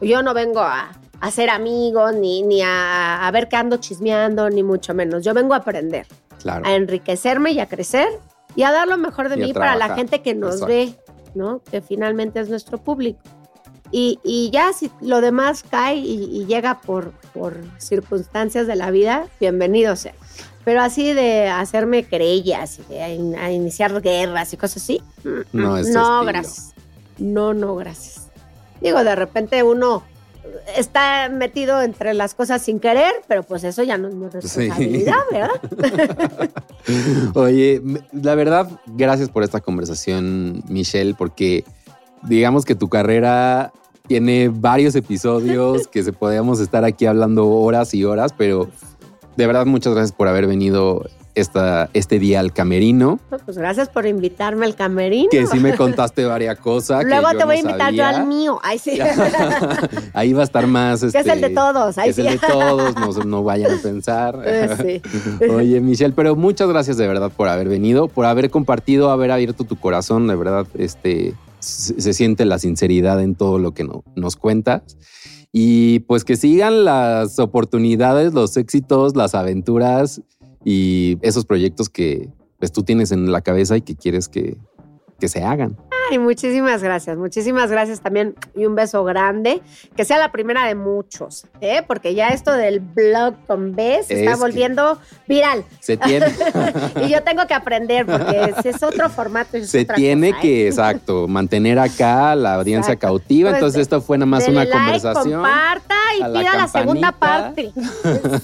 [0.00, 4.62] Yo no vengo a, a ser amigo, ni, ni a, ver qué ando chismeando, ni
[4.62, 5.24] mucho menos.
[5.24, 6.06] Yo vengo a aprender,
[6.44, 8.08] a enriquecerme y a crecer
[8.54, 10.94] y a dar lo mejor de mí para la gente que nos ve,
[11.34, 11.60] ¿no?
[11.70, 13.20] Que finalmente es nuestro público.
[13.90, 18.90] Y, y ya si lo demás cae y, y, llega por, por circunstancias de la
[18.90, 20.14] vida, bienvenido sea.
[20.68, 23.14] Pero así de hacerme querellas y de
[23.54, 25.00] iniciar guerras y cosas así.
[25.24, 26.74] Mm, no, es no gracias.
[27.16, 28.28] No, no, gracias.
[28.82, 30.02] Digo, de repente uno
[30.76, 35.16] está metido entre las cosas sin querer, pero pues eso ya no es mi responsabilidad,
[35.32, 36.50] ¿verdad?
[37.34, 37.80] Oye,
[38.12, 41.64] la verdad, gracias por esta conversación, Michelle, porque
[42.24, 43.72] digamos que tu carrera
[44.06, 48.68] tiene varios episodios que se podíamos estar aquí hablando horas y horas, pero
[49.38, 53.20] de verdad, muchas gracias por haber venido esta, este día al camerino.
[53.44, 55.28] Pues gracias por invitarme al camerino.
[55.30, 57.04] Que sí me contaste varias cosas.
[57.04, 58.58] Luego te voy a invitar yo al mío.
[58.64, 58.98] Ay, sí.
[60.12, 61.04] Ahí va a estar más.
[61.04, 61.98] Este, que es el de este, todos.
[61.98, 64.42] Ay, es el de todos, no, no vayan a pensar.
[64.44, 65.00] Eh,
[65.40, 65.46] sí.
[65.48, 69.62] Oye, Michelle, pero muchas gracias de verdad por haber venido, por haber compartido, haber abierto
[69.62, 70.26] tu corazón.
[70.26, 74.82] De verdad, este, se, siente la sinceridad en todo lo que no, nos cuentas
[75.52, 80.22] y pues que sigan las oportunidades, los éxitos, las aventuras
[80.64, 82.28] y esos proyectos que
[82.58, 84.56] pues, tú tienes en la cabeza y que quieres que,
[85.18, 85.76] que se hagan.
[86.10, 89.60] Ay, muchísimas gracias, muchísimas gracias también y un beso grande,
[89.96, 91.82] que sea la primera de muchos, ¿eh?
[91.86, 95.64] porque ya esto del blog con B se está volviendo viral.
[95.80, 96.26] Se tiene.
[97.04, 99.58] y yo tengo que aprender porque es otro formato.
[99.62, 100.68] se tiene que, ¿eh?
[100.68, 105.42] exacto, mantener acá la audiencia cautiva, pues, entonces esto fue nada más una conversación.
[105.42, 107.72] Comparta y pida la, segunda parte.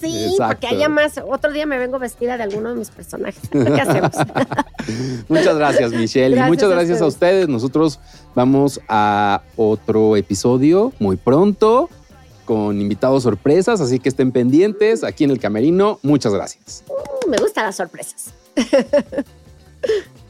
[0.00, 1.20] Sí, porque haya más.
[1.26, 3.42] Otro día me vengo vestida de alguno de mis personajes.
[3.50, 4.12] ¿Qué hacemos?
[5.28, 7.98] muchas gracias, Michelle, y muchas gracias a ustedes nosotros
[8.34, 11.88] vamos a otro episodio muy pronto
[12.44, 15.98] con invitados sorpresas, así que estén pendientes aquí en el camerino.
[16.02, 16.84] Muchas gracias.
[17.26, 18.34] Me gustan las sorpresas.